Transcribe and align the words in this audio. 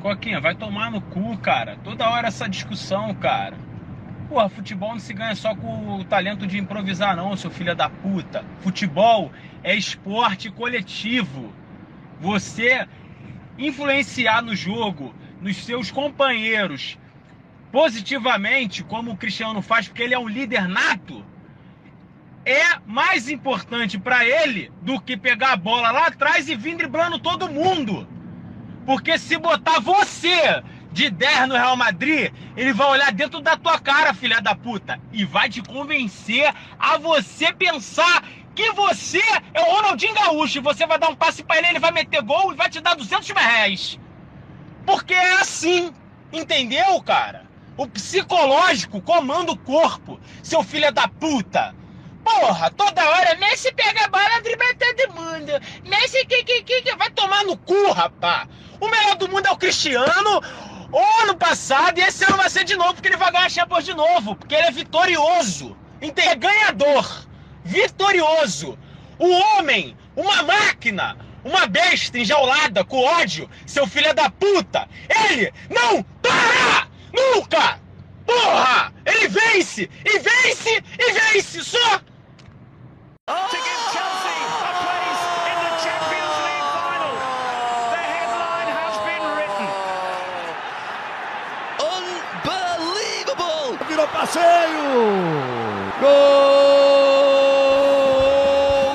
Coquinha, 0.00 0.40
vai 0.40 0.54
tomar 0.54 0.90
no 0.90 1.00
cu, 1.00 1.36
cara. 1.38 1.76
Toda 1.84 2.08
hora 2.08 2.28
essa 2.28 2.48
discussão, 2.48 3.14
cara. 3.14 3.56
Porra, 4.28 4.48
futebol 4.48 4.92
não 4.92 4.98
se 4.98 5.12
ganha 5.12 5.34
só 5.34 5.54
com 5.54 5.96
o 5.96 6.04
talento 6.04 6.46
de 6.46 6.56
improvisar, 6.56 7.14
não, 7.16 7.36
seu 7.36 7.50
filho 7.50 7.76
da 7.76 7.90
puta. 7.90 8.44
Futebol 8.60 9.30
é 9.62 9.74
esporte 9.74 10.50
coletivo. 10.50 11.52
Você 12.18 12.88
influenciar 13.58 14.40
no 14.40 14.56
jogo, 14.56 15.14
nos 15.40 15.56
seus 15.58 15.90
companheiros, 15.90 16.98
positivamente, 17.70 18.82
como 18.82 19.12
o 19.12 19.16
Cristiano 19.16 19.60
faz, 19.60 19.86
porque 19.86 20.02
ele 20.02 20.14
é 20.14 20.18
um 20.18 20.28
líder 20.28 20.66
nato, 20.66 21.24
é 22.46 22.78
mais 22.86 23.28
importante 23.28 23.98
para 23.98 24.24
ele 24.24 24.72
do 24.80 24.98
que 24.98 25.16
pegar 25.16 25.52
a 25.52 25.56
bola 25.56 25.90
lá 25.90 26.06
atrás 26.06 26.48
e 26.48 26.54
vir 26.54 26.76
driblando 26.76 27.18
todo 27.18 27.50
mundo. 27.50 28.08
Porque 28.90 29.16
se 29.20 29.38
botar 29.38 29.78
você 29.78 30.64
de 30.90 31.10
10 31.10 31.46
no 31.46 31.54
Real 31.54 31.76
Madrid, 31.76 32.32
ele 32.56 32.72
vai 32.72 32.88
olhar 32.88 33.12
dentro 33.12 33.40
da 33.40 33.56
tua 33.56 33.78
cara, 33.78 34.12
filha 34.12 34.40
da 34.40 34.52
puta, 34.52 35.00
e 35.12 35.24
vai 35.24 35.48
te 35.48 35.62
convencer 35.62 36.52
a 36.76 36.98
você 36.98 37.52
pensar 37.52 38.24
que 38.52 38.72
você 38.72 39.22
é 39.54 39.60
o 39.60 39.76
Ronaldinho 39.76 40.12
Gaúcho 40.12 40.58
e 40.58 40.60
você 40.60 40.88
vai 40.88 40.98
dar 40.98 41.08
um 41.08 41.14
passe 41.14 41.44
para 41.44 41.58
ele, 41.58 41.68
ele 41.68 41.78
vai 41.78 41.92
meter 41.92 42.20
gol 42.20 42.52
e 42.52 42.56
vai 42.56 42.68
te 42.68 42.80
dar 42.80 42.96
200 42.96 43.28
mil 43.28 43.38
reais. 43.38 43.96
Porque 44.84 45.14
é 45.14 45.34
assim, 45.34 45.92
entendeu, 46.32 47.00
cara? 47.00 47.46
O 47.76 47.86
psicológico 47.86 49.00
comanda 49.00 49.52
o 49.52 49.56
corpo, 49.56 50.18
seu 50.42 50.64
filho 50.64 50.90
da 50.90 51.06
puta. 51.06 51.76
Porra, 52.24 52.70
toda 52.70 53.08
hora 53.08 53.34
Messi 53.36 53.72
pega 53.72 54.04
a 54.04 54.08
bola, 54.08 54.40
dribla 54.42 54.66
todo 54.78 55.14
mundo. 55.14 55.52
Messi 55.84 56.24
que, 56.26 56.44
que, 56.44 56.62
que, 56.62 56.82
que 56.82 56.96
vai 56.96 57.10
tomar 57.10 57.44
no 57.44 57.56
cu, 57.56 57.92
rapá. 57.92 58.46
O 58.80 58.88
melhor 58.88 59.16
do 59.16 59.28
mundo 59.28 59.46
é 59.46 59.50
o 59.50 59.56
Cristiano. 59.56 60.40
O 60.92 61.22
ano 61.22 61.36
passado 61.36 61.98
e 61.98 62.02
esse 62.02 62.24
ano 62.24 62.36
vai 62.36 62.50
ser 62.50 62.64
de 62.64 62.76
novo, 62.76 62.94
porque 62.94 63.08
ele 63.08 63.16
vai 63.16 63.30
ganhar 63.30 63.46
a 63.46 63.48
Champions 63.48 63.84
de 63.84 63.94
novo, 63.94 64.34
porque 64.34 64.54
ele 64.54 64.66
é 64.66 64.70
vitorioso. 64.70 65.76
É 66.00 66.34
ganhador. 66.34 67.26
Vitorioso. 67.64 68.78
O 69.18 69.30
homem, 69.30 69.96
uma 70.16 70.42
máquina, 70.42 71.16
uma 71.44 71.66
besta 71.66 72.18
enjaulada 72.18 72.84
com 72.84 73.04
ódio, 73.04 73.48
seu 73.66 73.86
filho 73.86 74.12
da 74.14 74.30
puta. 74.30 74.88
Ele 75.08 75.52
não 75.68 76.02
para! 76.02 76.88
Nunca! 77.12 77.78
Porra! 78.26 78.92
Ele 79.04 79.28
vence! 79.28 79.90
E 80.04 80.18
vence! 80.18 80.84
E 80.98 81.12
vence! 81.12 81.64
Só 81.64 82.00
to 83.30 83.56
give 83.56 83.82
Chelsea 83.94 84.40
a 84.70 84.72
place 84.82 85.22
in 85.50 85.56
the 85.66 85.72
Champions 85.84 86.36
League 86.46 86.68
final. 86.74 87.14
The 87.94 88.02
headline 88.14 88.70
has 88.80 88.94
been 89.06 89.24
written. 89.38 89.68
Unbelievable! 91.94 93.78
Virou 93.86 94.08
passeio! 94.08 94.90
Gol 96.00 97.20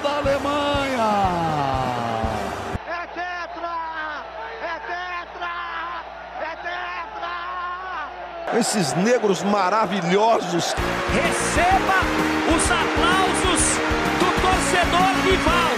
da 0.01 0.13
Alemanha! 0.17 1.13
É 2.87 3.07
tetra! 3.07 3.75
É 4.61 4.75
tetra! 4.91 5.55
É 6.41 6.55
tetra! 6.67 7.35
Esses 8.59 8.93
negros 8.95 9.43
maravilhosos. 9.43 10.75
Receba 11.13 12.14
rival. 15.25 15.73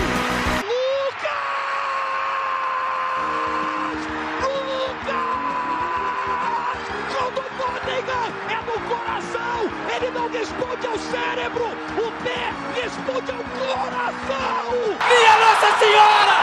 Gol 7.11 7.31
do 7.31 7.41
Tottenham! 7.57 8.27
É 8.49 8.57
no 8.65 8.77
coração! 8.89 9.59
Ele 9.95 10.09
não 10.11 10.29
responde 10.29 10.85
ao 10.87 10.97
cérebro! 10.97 11.65
O 11.97 12.11
pé 12.23 12.53
responde 12.75 13.31
ao 13.31 13.43
coração! 13.57 14.65
Minha 15.07 15.35
Nossa 15.37 15.69
Senhora! 15.79 16.37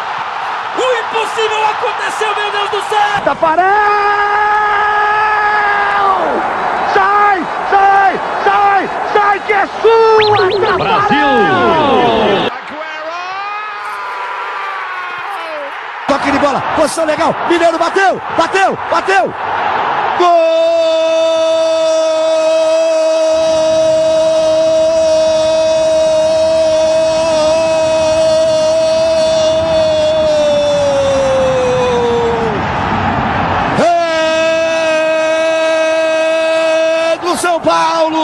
O 0.76 0.86
impossível 1.00 1.62
aconteceu, 1.66 2.34
meu 2.34 2.50
Deus 2.50 2.70
do 2.70 2.82
céu! 2.88 3.20
Tafarel! 3.24 3.64
Sai! 6.94 7.46
Sai! 7.70 8.20
Sai! 8.44 8.88
Sai 9.12 9.40
que 9.40 9.52
é 9.52 9.66
sua! 9.66 10.78
Brasil! 10.78 12.53
Bola, 16.44 16.60
posição 16.76 17.06
legal. 17.06 17.32
Mineiro 17.48 17.78
bateu, 17.78 18.20
bateu, 18.36 18.76
bateu. 18.90 19.32
Gol! 20.18 20.44
É 37.12 37.18
do 37.22 37.36
São 37.38 37.58
Paulo! 37.62 38.18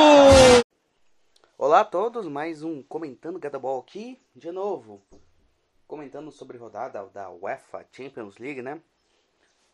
Olá 1.56 1.80
a 1.80 1.84
todos, 1.86 2.28
mais 2.28 2.62
um 2.62 2.82
Comentando 2.82 3.38
Gadaball 3.38 3.80
aqui, 3.80 4.18
de 4.36 4.52
novo, 4.52 5.00
comentando 5.90 6.30
sobre 6.30 6.56
rodada 6.56 7.04
da 7.06 7.28
UEFA 7.30 7.84
Champions 7.90 8.38
League, 8.38 8.62
né? 8.62 8.80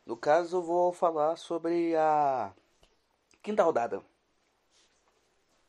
No 0.07 0.17
caso, 0.17 0.63
vou 0.63 0.91
falar 0.91 1.37
sobre 1.37 1.95
a 1.95 2.55
quinta 3.43 3.63
rodada, 3.63 4.03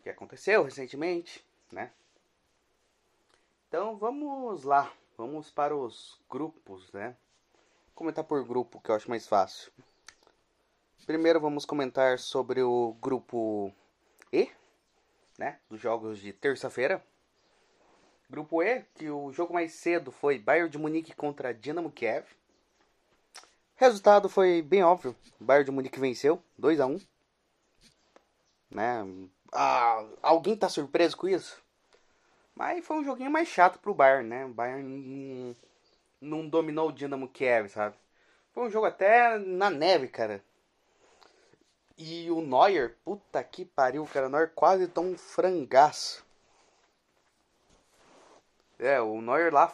que 0.02 0.10
aconteceu 0.10 0.64
recentemente, 0.64 1.46
né? 1.70 1.92
Então 3.68 3.98
vamos 3.98 4.64
lá, 4.64 4.90
vamos 5.18 5.52
para 5.52 5.76
os 5.76 6.18
grupos, 6.30 6.94
né? 6.94 7.18
Comentar 7.94 8.24
por 8.24 8.42
grupo, 8.46 8.80
que 8.80 8.90
eu 8.90 8.96
acho 8.96 9.10
mais 9.10 9.28
fácil. 9.28 9.70
Primeiro 11.06 11.42
vamos 11.42 11.66
comentar 11.66 12.20
sobre 12.20 12.64
o 12.64 12.94
grupo 13.02 13.74
E, 14.32 14.50
né, 15.38 15.60
dos 15.70 15.82
jogos 15.82 16.20
de 16.20 16.32
terça-feira. 16.32 17.06
Grupo 18.30 18.62
E, 18.62 18.84
que 18.96 19.10
o 19.10 19.32
jogo 19.32 19.54
mais 19.54 19.74
cedo 19.74 20.12
foi 20.12 20.38
Bayern 20.38 20.70
de 20.70 20.78
Munique 20.78 21.16
contra 21.16 21.54
Dinamo 21.54 21.92
Kiev. 21.92 22.26
Resultado 23.76 24.28
foi 24.28 24.62
bem 24.62 24.84
óbvio. 24.84 25.16
Bayern 25.40 25.66
de 25.66 25.72
Munique 25.72 26.00
venceu, 26.00 26.42
2 26.58 26.80
a 26.80 26.86
1 26.86 27.00
né? 28.70 29.06
Ah, 29.54 30.06
alguém 30.22 30.56
tá 30.56 30.70
surpreso 30.70 31.16
com 31.18 31.28
isso? 31.28 31.62
Mas 32.54 32.86
foi 32.86 32.98
um 32.98 33.04
joguinho 33.04 33.32
mais 33.32 33.48
chato 33.48 33.80
pro 33.80 33.94
Bayern, 33.94 34.28
né? 34.28 34.46
O 34.46 34.50
Bayern 34.50 34.84
não, 34.84 35.56
não 36.20 36.50
dominou 36.50 36.90
o 36.90 36.92
Dinamo 36.92 37.30
Kiev, 37.30 37.70
sabe? 37.70 37.96
Foi 38.52 38.66
um 38.68 38.70
jogo 38.70 38.88
até 38.88 39.38
na 39.38 39.70
neve, 39.70 40.08
cara. 40.08 40.44
E 41.98 42.30
o 42.30 42.42
Neuer, 42.42 42.96
puta 43.06 43.44
que 43.44 43.64
pariu, 43.64 44.06
cara. 44.06 44.28
O 44.28 44.30
Neuer 44.30 44.52
quase 44.54 44.88
tão 44.88 45.12
um 45.12 45.18
frangaço. 45.18 46.26
É, 48.80 49.02
o 49.02 49.22
Neuer 49.22 49.54
lá 49.54 49.72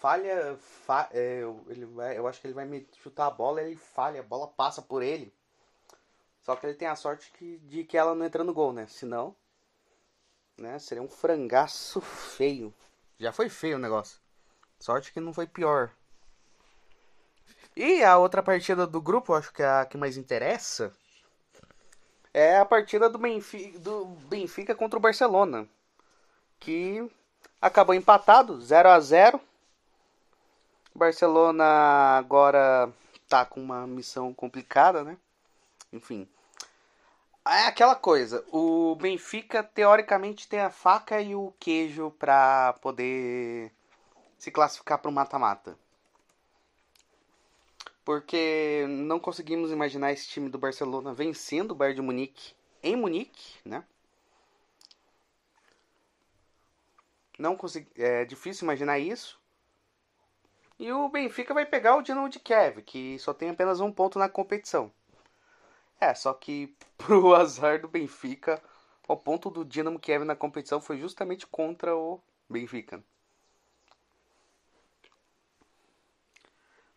falha. 0.00 0.56
Fa 0.86 1.08
é, 1.12 1.42
ele 1.68 1.86
vai, 1.86 2.18
eu 2.18 2.26
acho 2.26 2.40
que 2.40 2.46
ele 2.46 2.54
vai 2.54 2.64
me 2.64 2.86
chutar 3.02 3.26
a 3.26 3.30
bola, 3.30 3.62
ele 3.62 3.76
falha, 3.76 4.20
a 4.20 4.24
bola 4.24 4.48
passa 4.48 4.82
por 4.82 5.02
ele. 5.02 5.32
Só 6.42 6.56
que 6.56 6.66
ele 6.66 6.74
tem 6.74 6.88
a 6.88 6.96
sorte 6.96 7.30
que, 7.32 7.58
de 7.58 7.84
que 7.84 7.96
ela 7.96 8.14
não 8.14 8.24
entra 8.24 8.42
no 8.42 8.54
gol, 8.54 8.72
né? 8.72 8.86
Senão, 8.86 9.36
né, 10.58 10.78
seria 10.78 11.02
um 11.02 11.08
frangaço 11.08 12.00
feio. 12.00 12.74
Já 13.18 13.32
foi 13.32 13.48
feio 13.48 13.76
o 13.76 13.80
negócio. 13.80 14.18
Sorte 14.78 15.12
que 15.12 15.20
não 15.20 15.32
foi 15.32 15.46
pior. 15.46 15.92
E 17.76 18.02
a 18.02 18.18
outra 18.18 18.42
partida 18.42 18.86
do 18.86 19.00
grupo, 19.00 19.34
acho 19.34 19.52
que 19.52 19.62
é 19.62 19.66
a 19.66 19.84
que 19.84 19.96
mais 19.96 20.16
interessa, 20.16 20.92
é 22.32 22.58
a 22.58 22.64
partida 22.64 23.08
do 23.08 23.18
Benfica, 23.18 23.78
do 23.78 24.06
Benfica 24.06 24.74
contra 24.74 24.98
o 24.98 25.02
Barcelona, 25.02 25.68
que 26.58 27.10
acabou 27.60 27.94
empatado, 27.94 28.60
0 28.60 28.88
a 28.88 29.00
0. 29.00 29.40
O 30.94 30.98
Barcelona 30.98 31.64
agora 32.18 32.92
tá 33.28 33.44
com 33.44 33.60
uma 33.60 33.86
missão 33.86 34.34
complicada, 34.34 35.04
né? 35.04 35.16
Enfim. 35.92 36.28
É 37.46 37.66
aquela 37.66 37.94
coisa, 37.94 38.44
o 38.52 38.94
Benfica 38.96 39.62
teoricamente 39.62 40.46
tem 40.46 40.60
a 40.60 40.70
faca 40.70 41.20
e 41.20 41.34
o 41.34 41.52
queijo 41.58 42.10
para 42.18 42.74
poder 42.74 43.72
se 44.38 44.50
classificar 44.50 44.98
para 44.98 45.10
o 45.10 45.12
mata-mata. 45.12 45.76
Porque 48.04 48.86
não 48.88 49.18
conseguimos 49.18 49.70
imaginar 49.70 50.12
esse 50.12 50.28
time 50.28 50.48
do 50.48 50.58
Barcelona 50.58 51.14
vencendo 51.14 51.72
o 51.72 51.74
Bayern 51.74 51.96
de 51.96 52.02
Munique 52.02 52.54
em 52.82 52.96
Munique, 52.96 53.58
né? 53.64 53.84
Não 57.40 57.56
consegui, 57.56 57.90
é 57.96 58.24
difícil 58.26 58.64
imaginar 58.66 58.98
isso. 58.98 59.40
E 60.78 60.92
o 60.92 61.08
Benfica 61.08 61.54
vai 61.54 61.64
pegar 61.64 61.96
o 61.96 62.02
Dinamo 62.02 62.28
de 62.28 62.38
Kiev, 62.38 62.82
que 62.82 63.18
só 63.18 63.32
tem 63.32 63.48
apenas 63.48 63.80
um 63.80 63.90
ponto 63.90 64.18
na 64.18 64.28
competição. 64.28 64.92
É, 65.98 66.14
só 66.14 66.34
que 66.34 66.76
pro 66.98 67.34
azar 67.34 67.80
do 67.80 67.88
Benfica, 67.88 68.62
o 69.08 69.16
ponto 69.16 69.48
do 69.50 69.64
Dinamo 69.64 69.98
Kiev 69.98 70.22
na 70.24 70.36
competição 70.36 70.82
foi 70.82 70.98
justamente 70.98 71.46
contra 71.46 71.96
o 71.96 72.20
Benfica. 72.48 73.02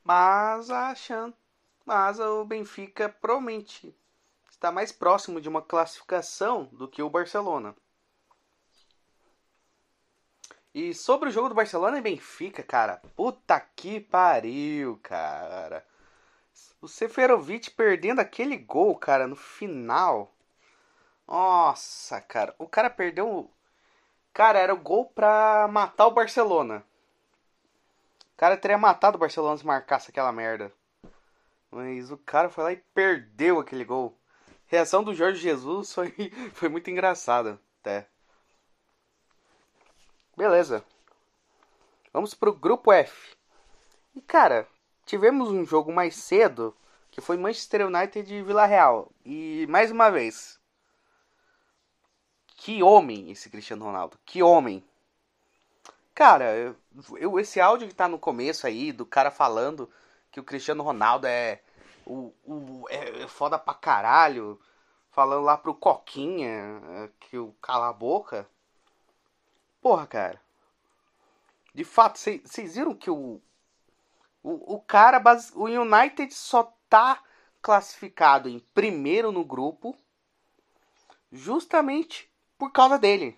Mas 0.03 0.69
a 0.69 0.93
Chan, 0.93 1.33
mas 1.85 2.19
o 2.19 2.43
Benfica 2.43 3.07
provavelmente 3.07 3.95
está 4.49 4.73
mais 4.73 4.91
próximo 4.91 5.39
de 5.39 5.47
uma 5.47 5.61
classificação 5.61 6.65
do 6.73 6.87
que 6.87 7.01
o 7.01 7.09
Barcelona. 7.09 7.73
E 10.73 10.91
sobre 10.93 11.29
o 11.29 11.31
jogo 11.31 11.49
do 11.49 11.55
Barcelona 11.55 11.99
e 11.99 12.01
Benfica, 12.01 12.63
cara, 12.63 12.99
puta 13.15 13.59
que 13.59 13.99
pariu, 13.99 14.99
cara. 15.03 15.85
O 16.81 16.87
Seferovic 16.87 17.69
perdendo 17.71 18.19
aquele 18.19 18.57
gol, 18.57 18.95
cara, 18.95 19.27
no 19.27 19.35
final. 19.35 20.33
Nossa, 21.27 22.19
cara, 22.21 22.55
o 22.57 22.67
cara 22.67 22.89
perdeu. 22.89 23.51
Cara, 24.33 24.57
era 24.57 24.73
o 24.73 24.79
gol 24.79 25.05
pra 25.05 25.67
matar 25.71 26.07
o 26.07 26.11
Barcelona. 26.11 26.83
O 28.33 28.37
cara 28.37 28.57
teria 28.57 28.77
matado 28.77 29.15
o 29.15 29.19
Barcelona 29.19 29.57
se 29.57 29.65
marcasse 29.65 30.09
aquela 30.09 30.31
merda. 30.31 30.73
Mas 31.69 32.11
o 32.11 32.17
cara 32.17 32.49
foi 32.49 32.63
lá 32.63 32.73
e 32.73 32.83
perdeu 32.95 33.59
aquele 33.59 33.85
gol. 33.85 34.17
A 34.47 34.51
reação 34.67 35.03
do 35.03 35.13
Jorge 35.13 35.39
Jesus 35.39 35.93
foi, 35.93 36.11
foi 36.53 36.67
muito 36.67 36.89
engraçada, 36.89 37.59
até. 37.79 38.07
Beleza. 40.35 40.83
Vamos 42.11 42.33
pro 42.33 42.53
grupo 42.53 42.91
F. 42.91 43.35
E 44.15 44.21
cara, 44.21 44.67
tivemos 45.05 45.49
um 45.49 45.65
jogo 45.65 45.91
mais 45.93 46.15
cedo 46.15 46.75
que 47.11 47.21
foi 47.21 47.37
Manchester 47.37 47.85
United 47.85 48.33
e 48.33 48.41
Vila 48.41 48.65
Real. 48.65 49.11
E 49.23 49.67
mais 49.69 49.91
uma 49.91 50.09
vez, 50.09 50.59
que 52.57 52.81
homem 52.81 53.29
esse 53.29 53.49
Cristiano 53.49 53.85
Ronaldo. 53.85 54.17
Que 54.25 54.41
homem. 54.41 54.83
Cara, 56.15 56.55
eu, 56.55 56.75
eu, 57.17 57.39
esse 57.39 57.59
áudio 57.61 57.87
que 57.87 57.93
tá 57.93 58.07
no 58.07 58.17
começo 58.17 58.65
aí, 58.65 58.91
do 58.91 59.05
cara 59.05 59.29
falando 59.29 59.89
que 60.31 60.39
o 60.39 60.43
Cristiano 60.43 60.83
Ronaldo 60.83 61.27
é 61.27 61.61
o, 62.05 62.33
o 62.43 62.85
é, 62.89 63.23
é 63.23 63.27
foda 63.27 63.59
pra 63.59 63.73
caralho, 63.73 64.59
falando 65.11 65.43
lá 65.43 65.57
pro 65.57 65.73
Coquinha 65.73 66.49
é, 66.49 67.09
que 67.19 67.37
o 67.37 67.53
cala 67.61 67.89
a 67.89 67.93
boca. 67.93 68.47
Porra, 69.83 70.07
cara. 70.07 70.41
De 71.75 71.83
fato, 71.83 72.17
vocês 72.17 72.75
viram 72.75 72.95
que 72.95 73.09
o, 73.11 73.41
o, 74.41 74.75
o 74.75 74.81
cara, 74.81 75.21
o 75.55 75.65
United 75.65 76.33
só 76.33 76.73
tá 76.87 77.21
classificado 77.61 78.47
em 78.47 78.59
primeiro 78.59 79.31
no 79.31 79.43
grupo 79.43 79.95
justamente 81.31 82.31
por 82.57 82.71
causa 82.71 82.97
dele 82.97 83.37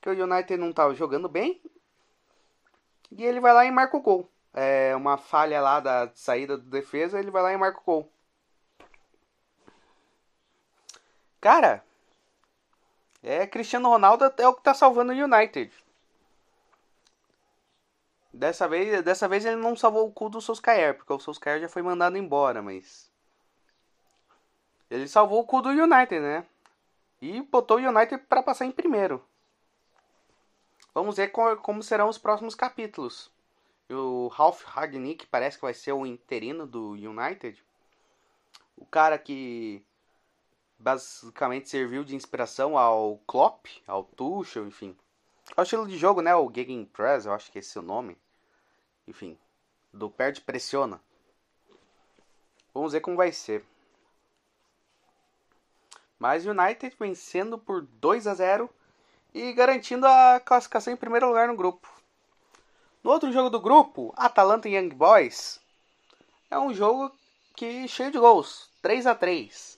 que 0.00 0.08
o 0.08 0.24
United 0.24 0.56
não 0.56 0.70
estava 0.70 0.94
jogando 0.94 1.28
bem. 1.28 1.60
E 3.10 3.24
ele 3.24 3.40
vai 3.40 3.52
lá 3.52 3.64
e 3.64 3.70
marca 3.72 3.96
o 3.96 4.00
gol. 4.00 4.30
É 4.54 4.94
uma 4.94 5.16
falha 5.16 5.60
lá 5.60 5.80
da 5.80 6.10
saída 6.14 6.56
do 6.56 6.70
defesa, 6.70 7.18
ele 7.18 7.30
vai 7.30 7.42
lá 7.42 7.52
e 7.52 7.56
marca 7.56 7.80
o 7.80 7.84
gol. 7.84 8.12
Cara, 11.40 11.84
é 13.22 13.46
Cristiano 13.46 13.88
Ronaldo 13.88 14.24
é 14.36 14.48
o 14.48 14.54
que 14.54 14.62
tá 14.62 14.74
salvando 14.74 15.12
o 15.12 15.14
United. 15.14 15.72
Dessa 18.32 18.68
vez, 18.68 19.02
dessa 19.02 19.26
vez 19.26 19.44
ele 19.44 19.56
não 19.56 19.74
salvou 19.74 20.06
o 20.06 20.12
cu 20.12 20.28
do 20.28 20.40
Solskjaer, 20.40 20.96
porque 20.96 21.12
o 21.12 21.18
Solskjaer 21.18 21.60
já 21.60 21.68
foi 21.68 21.82
mandado 21.82 22.16
embora, 22.16 22.62
mas 22.62 23.10
ele 24.90 25.08
salvou 25.08 25.40
o 25.40 25.46
cu 25.46 25.60
do 25.60 25.70
United, 25.70 26.20
né? 26.20 26.46
E 27.20 27.42
botou 27.42 27.78
o 27.78 27.80
United 27.80 28.22
para 28.28 28.42
passar 28.42 28.64
em 28.64 28.70
primeiro. 28.70 29.24
Vamos 30.94 31.16
ver 31.16 31.28
como 31.28 31.82
serão 31.82 32.08
os 32.08 32.18
próximos 32.18 32.54
capítulos. 32.54 33.30
O 33.90 34.28
Ralph 34.28 34.64
Ragnick 34.64 35.26
parece 35.26 35.56
que 35.56 35.62
vai 35.62 35.74
ser 35.74 35.92
o 35.92 36.06
interino 36.06 36.66
do 36.66 36.90
United. 36.90 37.62
O 38.76 38.86
cara 38.86 39.18
que 39.18 39.84
basicamente 40.78 41.68
serviu 41.68 42.04
de 42.04 42.14
inspiração 42.14 42.78
ao 42.78 43.18
Klopp, 43.26 43.66
ao 43.86 44.04
Tuchel, 44.04 44.66
enfim. 44.66 44.96
É 45.56 45.60
o 45.60 45.62
estilo 45.62 45.88
de 45.88 45.98
jogo, 45.98 46.22
né? 46.22 46.34
O 46.36 46.50
Gegenpress, 46.54 47.26
eu 47.26 47.32
acho 47.32 47.50
que 47.50 47.58
esse 47.58 47.76
é 47.76 47.80
o 47.80 47.84
nome. 47.84 48.16
Enfim, 49.06 49.36
do 49.92 50.08
perde 50.08 50.40
pressiona. 50.40 51.00
Vamos 52.72 52.92
ver 52.92 53.00
como 53.00 53.16
vai 53.16 53.32
ser. 53.32 53.64
Mas 56.18 56.46
o 56.46 56.50
United 56.50 56.94
vencendo 56.98 57.58
por 57.58 57.82
2 57.82 58.26
a 58.26 58.34
0 58.34 58.70
e 59.34 59.52
garantindo 59.52 60.06
a 60.06 60.40
classificação 60.40 60.92
em 60.92 60.96
primeiro 60.96 61.26
lugar 61.26 61.48
no 61.48 61.56
grupo. 61.56 61.88
No 63.02 63.10
outro 63.10 63.32
jogo 63.32 63.50
do 63.50 63.60
grupo, 63.60 64.12
Atalanta 64.16 64.68
e 64.68 64.76
Young 64.76 64.90
Boys, 64.90 65.60
é 66.50 66.58
um 66.58 66.74
jogo 66.74 67.10
que 67.54 67.88
cheio 67.88 68.10
de 68.10 68.18
gols, 68.18 68.70
3 68.82 69.06
a 69.06 69.14
3 69.14 69.77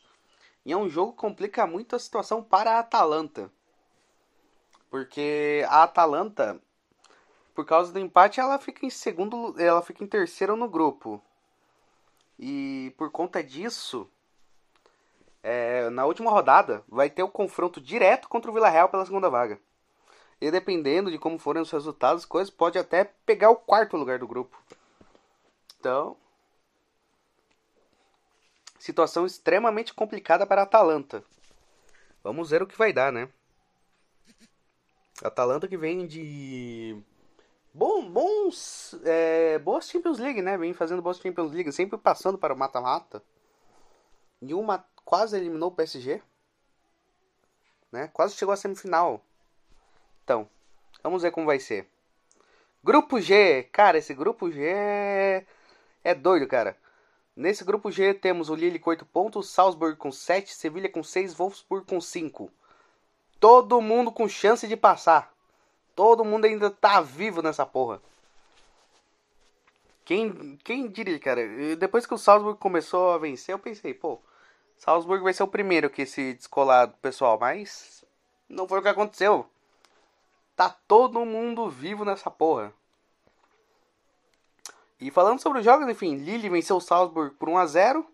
E 0.65 0.73
é 0.73 0.77
um 0.77 0.89
jogo 0.89 1.13
que 1.13 1.19
complica 1.19 1.67
muito 1.67 1.97
a 1.97 1.99
situação 1.99 2.43
para 2.43 2.73
a 2.73 2.79
Atalanta. 2.81 3.51
Porque 4.91 5.65
a 5.69 5.85
Atalanta, 5.85 6.61
por 7.55 7.65
causa 7.65 7.93
do 7.93 7.99
empate, 7.99 8.41
ela 8.41 8.59
fica 8.59 8.85
em 8.85 8.91
segundo, 8.91 9.55
ela 9.59 9.81
fica 9.83 10.03
em 10.05 10.07
terceiro 10.07 10.57
no 10.57 10.69
grupo. 10.69 11.23
E 12.39 12.95
por 12.97 13.11
conta 13.11 13.43
disso, 13.43 14.11
é, 15.43 15.89
na 15.91 16.05
última 16.05 16.31
rodada, 16.31 16.83
vai 16.89 17.09
ter 17.09 17.23
o 17.23 17.29
confronto 17.29 17.81
direto 17.81 18.29
contra 18.29 18.51
o 18.51 18.55
Vila 18.55 18.69
Real 18.69 18.89
pela 18.89 19.07
segunda 19.07 19.31
vaga. 19.31 19.61
E 20.41 20.51
dependendo 20.51 21.11
de 21.11 21.19
como 21.19 21.39
forem 21.39 21.63
os 21.63 21.71
resultados, 21.71 22.25
coisas 22.25 22.51
pode 22.51 22.79
até 22.79 23.05
pegar 23.05 23.51
o 23.51 23.57
quarto 23.57 23.97
lugar 23.97 24.19
do 24.19 24.27
grupo. 24.27 24.57
Então, 25.79 26.17
situação 28.81 29.27
extremamente 29.27 29.95
complicada 29.95 30.47
para 30.47 30.63
a 30.63 30.65
Atalanta. 30.65 31.23
Vamos 32.25 32.51
ver 32.51 32.63
o 32.63 32.67
que 32.67 32.77
vai 32.77 32.93
dar, 32.93 33.13
né? 33.13 33.29
Atalanta 35.23 35.69
que 35.69 35.77
vem 35.77 36.07
de 36.07 36.99
bom, 37.75 38.11
bons, 38.11 38.99
é, 39.05 39.59
boas 39.59 39.89
Champions 39.89 40.19
League, 40.19 40.41
né? 40.41 40.57
Vem 40.57 40.73
fazendo 40.73 41.03
boas 41.03 41.19
Champions 41.19 41.53
League, 41.53 41.71
sempre 41.73 41.99
passando 41.99 42.39
para 42.39 42.55
o 42.55 42.57
mata-mata. 42.57 43.23
E 44.41 44.55
uma 44.55 44.85
quase 45.05 45.37
eliminou 45.37 45.69
o 45.69 45.75
PSG. 45.75 46.23
Né? 47.93 48.09
Quase 48.09 48.35
chegou 48.35 48.55
à 48.55 48.57
semifinal. 48.57 49.23
Então, 50.25 50.49
vamos 51.03 51.23
ver 51.23 51.33
como 51.33 51.47
vai 51.47 51.61
ser. 51.61 51.87
Grupo 52.83 53.21
G, 53.21 53.65
cara, 53.65 53.99
esse 53.99 54.15
grupo 54.15 54.51
G 54.51 54.65
é, 54.65 55.47
é 56.03 56.15
doido, 56.15 56.47
cara. 56.47 56.79
Nesse 57.41 57.65
grupo 57.65 57.91
G 57.91 58.13
temos 58.13 58.51
o 58.51 58.55
Lille 58.55 58.79
com 58.79 58.91
8 58.91 59.07
pontos, 59.07 59.49
Salzburg 59.49 59.97
com 59.97 60.13
7, 60.13 60.53
Sevilha 60.53 60.91
com 60.91 61.03
6, 61.03 61.33
Wolfsburg 61.33 61.87
com 61.87 61.99
5. 61.99 62.51
Todo 63.41 63.81
mundo 63.81 64.13
com 64.13 64.29
chance 64.29 64.69
de 64.69 64.77
passar. 64.77 65.33
Todo 65.97 66.23
mundo 66.23 66.45
ainda 66.45 66.69
tá 66.69 67.01
vivo 67.01 67.41
nessa 67.41 67.65
porra. 67.65 67.99
Quem, 70.05 70.59
quem 70.63 70.87
diria, 70.87 71.19
cara? 71.19 71.41
Depois 71.77 72.05
que 72.05 72.13
o 72.13 72.19
Salzburg 72.19 72.59
começou 72.59 73.13
a 73.13 73.17
vencer, 73.17 73.55
eu 73.55 73.59
pensei, 73.59 73.95
pô, 73.95 74.21
Salzburg 74.77 75.25
vai 75.25 75.33
ser 75.33 75.43
o 75.43 75.49
primeiro 75.49 75.89
que 75.89 76.05
se 76.05 76.35
descolar 76.35 76.89
do 76.89 76.97
pessoal, 76.99 77.39
mas 77.41 78.05
não 78.51 78.69
foi 78.69 78.81
o 78.81 78.83
que 78.83 78.89
aconteceu. 78.89 79.49
Tá 80.55 80.69
todo 80.87 81.25
mundo 81.25 81.71
vivo 81.71 82.05
nessa 82.05 82.31
porra. 82.31 82.71
E 85.01 85.11
falando 85.11 85.41
sobre 85.41 85.61
os 85.61 85.65
jogos, 85.65 85.89
enfim, 85.89 86.17
Lille 86.17 86.49
venceu 86.49 86.77
o 86.77 86.81
Salzburg 86.81 87.35
por 87.37 87.49
1 87.49 87.57
a 87.57 87.67
0 87.67 88.07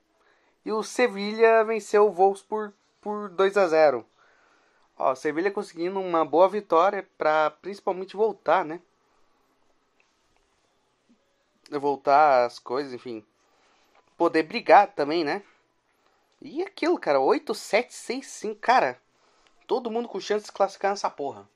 e 0.64 0.72
o 0.72 0.82
Sevilha 0.82 1.64
venceu 1.64 2.06
o 2.06 2.12
Wolfsburg 2.12 2.72
por 3.00 3.28
2 3.30 3.56
a 3.56 3.66
0. 3.66 4.06
Ó, 4.96 5.12
o 5.12 5.16
Sevilha 5.16 5.50
conseguindo 5.50 6.00
uma 6.00 6.24
boa 6.24 6.48
vitória 6.48 7.08
para 7.18 7.50
principalmente 7.50 8.16
voltar, 8.16 8.64
né? 8.64 8.80
Voltar 11.70 12.44
as 12.44 12.58
coisas, 12.60 12.92
enfim. 12.92 13.24
Poder 14.16 14.44
brigar 14.44 14.94
também, 14.94 15.24
né? 15.24 15.42
E 16.40 16.62
aquilo, 16.62 16.98
cara, 16.98 17.18
8, 17.20 17.52
7, 17.52 17.92
6, 17.92 18.26
5, 18.26 18.60
cara. 18.60 19.00
Todo 19.66 19.90
mundo 19.90 20.08
com 20.08 20.20
chance 20.20 20.42
de 20.42 20.46
se 20.46 20.52
classificar 20.52 20.92
nessa 20.92 21.10
porra. 21.10 21.48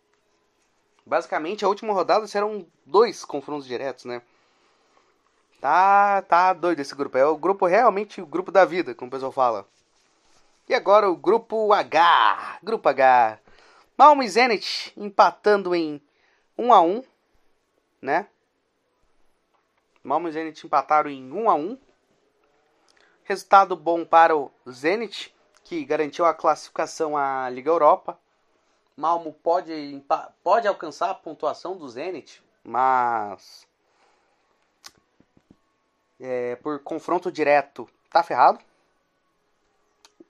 Basicamente, 1.07 1.65
a 1.65 1.69
última 1.69 1.93
rodada 1.93 2.27
serão 2.27 2.67
dois 2.85 3.25
confrontos 3.25 3.67
diretos, 3.67 4.05
né? 4.05 4.21
Tá, 5.61 6.23
tá 6.23 6.53
doido 6.55 6.81
esse 6.81 6.95
grupo. 6.95 7.19
É 7.19 7.27
o 7.27 7.37
grupo 7.37 7.67
realmente 7.67 8.21
o 8.21 8.27
grupo 8.27 8.51
da 8.51 8.65
vida, 8.65 8.95
como 8.95 9.09
o 9.09 9.13
pessoal 9.13 9.31
fala. 9.31 9.67
E 10.69 10.75
agora 10.75 11.11
o 11.11 11.17
grupo 11.17 11.73
H. 11.73 12.59
Grupo 12.63 12.89
H. 12.89 13.39
Malmo 13.97 14.23
e 14.23 14.29
Zenit 14.29 14.93
empatando 14.97 15.75
em 15.75 16.01
1 16.57 16.73
a 16.73 16.81
1, 16.81 17.05
né? 18.01 18.27
Malmo 20.03 20.29
e 20.29 20.33
Zenit 20.33 20.67
empataram 20.67 21.11
em 21.11 21.31
1 21.31 21.51
a 21.51 21.55
1. 21.55 21.79
Resultado 23.25 23.77
bom 23.77 24.05
para 24.05 24.35
o 24.35 24.51
Zenit, 24.71 25.35
que 25.63 25.85
garantiu 25.85 26.25
a 26.25 26.33
classificação 26.33 27.17
à 27.17 27.51
Liga 27.51 27.71
Europa. 27.71 28.19
Malmo 28.97 29.35
pode, 29.35 30.03
pode 30.43 30.67
alcançar 30.67 31.11
a 31.11 31.15
pontuação 31.15 31.77
do 31.77 31.89
Zenit, 31.89 32.43
mas 32.65 33.69
é, 36.21 36.57
por 36.57 36.79
confronto 36.81 37.33
direto 37.33 37.89
tá 38.11 38.23
ferrado. 38.23 38.61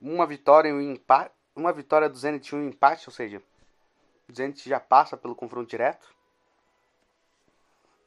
Uma 0.01 0.25
vitória 0.25 0.69
e 0.69 0.73
um 0.73 0.81
empate, 0.81 1.33
uma 1.55 1.71
vitória 1.71 2.09
do 2.09 2.17
Zenit 2.17 2.49
e 2.49 2.55
um 2.55 2.67
empate, 2.67 3.07
ou 3.07 3.13
seja, 3.13 3.43
o 4.27 4.33
Zenit 4.33 4.67
já 4.67 4.79
passa 4.79 5.17
pelo 5.17 5.35
confronto 5.35 5.69
direto. 5.69 6.15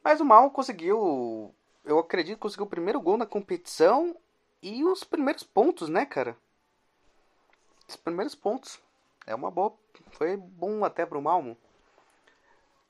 Mas 0.02 0.20
o 0.20 0.24
Malmo 0.24 0.50
conseguiu, 0.50 1.54
eu 1.84 1.98
acredito, 1.98 2.38
conseguiu 2.38 2.66
o 2.66 2.68
primeiro 2.68 3.00
gol 3.00 3.16
na 3.16 3.26
competição 3.26 4.16
e 4.60 4.84
os 4.84 5.04
primeiros 5.04 5.42
pontos, 5.42 5.88
né, 5.88 6.04
cara? 6.04 6.36
Os 7.88 7.96
primeiros 7.96 8.34
pontos. 8.34 8.80
É 9.26 9.34
uma 9.34 9.50
boa, 9.50 9.72
foi 10.10 10.36
bom 10.36 10.84
até 10.84 11.06
pro 11.06 11.22
Malmo. 11.22 11.56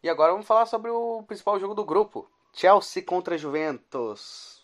E 0.02 0.08
agora 0.08 0.32
vamos 0.32 0.46
falar 0.46 0.66
sobre 0.66 0.90
o 0.90 1.22
principal 1.22 1.58
jogo 1.60 1.74
do 1.74 1.84
grupo, 1.84 2.28
Chelsea 2.52 3.02
contra 3.02 3.38
Juventus. 3.38 4.63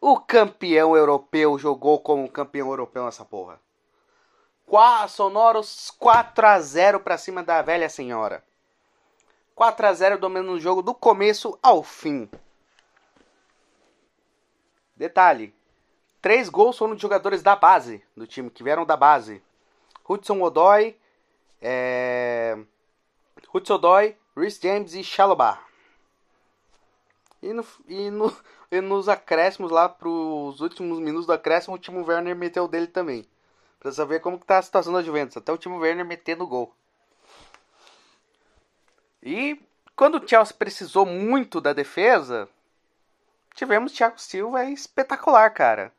O 0.00 0.18
campeão 0.20 0.96
europeu 0.96 1.58
jogou 1.58 1.98
como 1.98 2.30
campeão 2.30 2.68
europeu 2.68 3.04
nessa 3.04 3.24
porra. 3.24 3.60
Qua, 4.64 5.08
sonoros 5.08 5.90
4 5.98 6.46
a 6.46 6.60
0 6.60 7.00
para 7.00 7.18
cima 7.18 7.42
da 7.42 7.62
velha 7.62 7.88
senhora. 7.88 8.44
4 9.54 9.86
a 9.86 9.92
0 9.92 10.18
dominando 10.18 10.52
o 10.52 10.60
jogo 10.60 10.82
do 10.82 10.94
começo 10.94 11.58
ao 11.62 11.82
fim. 11.82 12.30
Detalhe: 14.94 15.54
três 16.22 16.48
gols 16.48 16.78
foram 16.78 16.94
de 16.94 17.02
jogadores 17.02 17.42
da 17.42 17.56
base 17.56 18.04
do 18.16 18.26
time 18.26 18.50
que 18.50 18.62
vieram 18.62 18.86
da 18.86 18.96
base. 18.96 19.42
Hudson 20.08 20.40
Odoi, 20.42 20.96
é... 21.60 22.56
Hudson 23.52 23.74
Odoi, 23.74 24.16
Rhys 24.36 24.60
James 24.62 24.94
e 24.94 25.02
Shalobah. 25.02 25.67
E, 27.42 27.52
no, 27.52 27.64
e, 27.86 28.10
no, 28.10 28.36
e 28.70 28.80
nos 28.80 29.08
acréscimos 29.08 29.70
lá 29.70 29.88
pros 29.88 30.60
últimos 30.60 30.98
minutos 30.98 31.26
do 31.26 31.32
acréscimo, 31.32 31.76
o 31.76 31.78
Timo 31.78 32.04
Werner 32.04 32.36
meteu 32.36 32.66
dele 32.66 32.86
também. 32.86 33.26
Pra 33.78 33.92
saber 33.92 34.20
como 34.20 34.38
que 34.38 34.46
tá 34.46 34.58
a 34.58 34.62
situação 34.62 34.92
da 34.92 35.02
Juventus. 35.02 35.36
Até 35.36 35.52
o 35.52 35.58
Timo 35.58 35.78
Werner 35.78 36.04
metendo 36.04 36.46
gol. 36.46 36.74
E 39.22 39.60
quando 39.94 40.16
o 40.16 40.28
Chelsea 40.28 40.56
precisou 40.56 41.04
muito 41.04 41.60
da 41.60 41.72
defesa, 41.72 42.48
tivemos 43.54 43.92
Thiago 43.92 44.20
Silva 44.20 44.64
espetacular, 44.64 45.50
cara. 45.50 45.92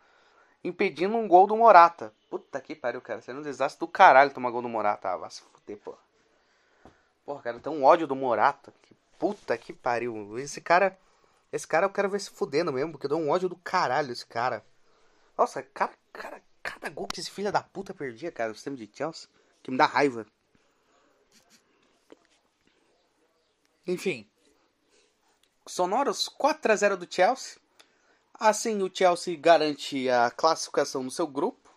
Impedindo 0.63 1.15
um 1.15 1.27
gol 1.27 1.47
do 1.47 1.55
Morata. 1.55 2.13
Puta 2.29 2.59
que 2.59 2.75
pariu, 2.75 3.01
cara. 3.01 3.21
Seria 3.21 3.39
um 3.39 3.43
desastre 3.43 3.79
do 3.79 3.87
caralho 3.87 4.33
tomar 4.33 4.51
gol 4.51 4.61
do 4.61 4.69
Morata. 4.69 5.09
Ah, 5.09 5.17
vai 5.17 5.29
se 5.29 5.41
fuder, 5.41 5.77
porra. 5.77 5.97
Porra, 7.25 7.41
cara, 7.41 7.59
tem 7.59 7.71
um 7.71 7.83
ódio 7.83 8.07
do 8.07 8.15
Morata. 8.15 8.73
Que 8.81 8.95
puta 9.17 9.57
que 9.57 9.71
pariu. 9.71 10.37
Esse 10.37 10.59
cara. 10.61 10.97
Esse 11.51 11.67
cara 11.67 11.85
eu 11.85 11.89
quero 11.89 12.09
ver 12.09 12.19
se 12.19 12.29
fudendo 12.29 12.71
mesmo, 12.71 12.91
porque 12.91 13.07
eu 13.07 13.09
dou 13.09 13.19
um 13.19 13.29
ódio 13.29 13.49
do 13.49 13.55
caralho 13.55 14.11
esse 14.11 14.25
cara. 14.25 14.63
Nossa, 15.37 15.63
cara, 15.63 15.93
cara, 16.13 16.41
cada 16.61 16.89
gol 16.89 17.07
que 17.07 17.19
esse 17.19 17.31
filho 17.31 17.51
da 17.51 17.63
puta 17.63 17.93
perdia, 17.93 18.31
cara, 18.31 18.51
o 18.51 18.55
sistema 18.55 18.75
de 18.75 18.89
Chelsea, 18.93 19.27
que 19.63 19.71
me 19.71 19.77
dá 19.77 19.85
raiva. 19.85 20.25
Enfim. 23.87 24.29
Sonoros 25.65 26.27
4 26.27 26.71
a 26.71 26.75
0 26.75 26.97
do 26.97 27.11
Chelsea. 27.11 27.59
Assim, 28.33 28.81
o 28.83 28.91
Chelsea 28.93 29.35
garante 29.35 30.09
a 30.09 30.29
classificação 30.29 31.03
no 31.03 31.11
seu 31.11 31.25
grupo 31.25 31.69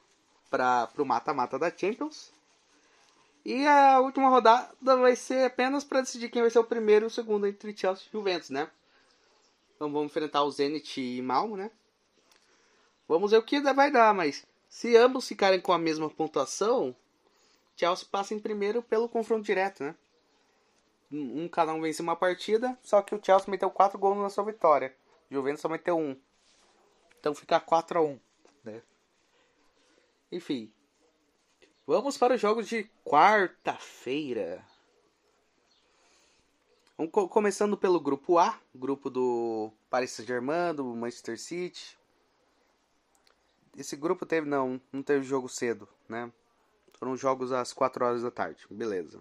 para 0.51 0.89
o 0.99 1.05
mata-mata 1.05 1.59
da 1.59 1.71
Champions. 1.75 2.31
E 3.45 3.67
a 3.67 3.99
última 4.01 4.29
rodada 4.29 4.97
vai 4.97 5.17
ser 5.17 5.47
apenas 5.47 5.83
para 5.83 6.03
decidir 6.03 6.29
quem 6.29 6.43
vai 6.43 6.51
ser 6.51 6.59
o 6.59 6.65
primeiro 6.65 7.07
e 7.07 7.09
o 7.09 7.11
segundo 7.11 7.47
entre 7.47 7.77
Chelsea 7.77 8.07
e 8.09 8.13
Juventus, 8.13 8.51
né? 8.51 8.71
Então 9.83 9.91
vamos 9.91 10.13
enfrentar 10.13 10.45
o 10.45 10.51
Zenit 10.53 11.01
e 11.01 11.21
Malmo, 11.21 11.57
né? 11.57 11.69
Vamos 13.09 13.33
ver 13.33 13.39
o 13.39 13.43
que 13.43 13.61
vai 13.61 13.91
dar, 13.91 14.15
mas 14.15 14.47
se 14.69 14.97
ambos 14.97 15.27
ficarem 15.27 15.61
com 15.61 15.73
a 15.73 15.79
mesma 15.79 16.09
pontuação, 16.09 16.95
Chelsea 17.75 18.07
passa 18.09 18.33
em 18.33 18.39
primeiro 18.39 18.81
pelo 18.81 19.09
confronto 19.09 19.43
direto, 19.43 19.83
né? 19.83 19.97
um 21.11 21.49
cada 21.49 21.75
um 21.75 21.81
vence 21.81 22.01
uma 22.01 22.15
partida, 22.15 22.79
só 22.81 23.03
que 23.03 23.13
o 23.13 23.21
Chelsea 23.21 23.51
meteu 23.51 23.69
4 23.73 23.99
gols 23.99 24.19
na 24.19 24.31
sua 24.31 24.45
vitória. 24.45 24.95
O 25.29 25.35
Juventus 25.35 25.61
só 25.61 25.69
meteu 25.69 25.99
1. 25.99 26.17
Então 27.19 27.35
fica 27.35 27.59
4 27.59 27.99
a 27.99 28.03
1, 28.03 28.21
né? 28.63 28.83
Enfim. 30.31 30.73
Vamos 31.85 32.17
para 32.17 32.35
os 32.35 32.41
jogos 32.41 32.69
de 32.69 32.89
quarta-feira. 33.05 34.65
Vamos 37.03 37.13
co 37.13 37.29
começando 37.29 37.77
pelo 37.77 37.99
grupo 37.99 38.39
A, 38.39 38.57
grupo 38.73 39.11
do 39.11 39.73
Paris 39.91 40.13
Saint-Germain, 40.13 40.73
do 40.73 40.85
Manchester 40.85 41.37
City. 41.37 41.99
Esse 43.77 43.97
grupo 43.97 44.25
teve 44.25 44.49
não, 44.49 44.81
não 44.93 45.03
teve 45.03 45.25
jogo 45.25 45.49
cedo, 45.49 45.89
né? 46.09 46.33
Foram 46.93 47.17
jogos 47.17 47.51
às 47.51 47.73
4 47.73 48.05
horas 48.05 48.23
da 48.23 48.31
tarde. 48.31 48.65
Beleza. 48.71 49.21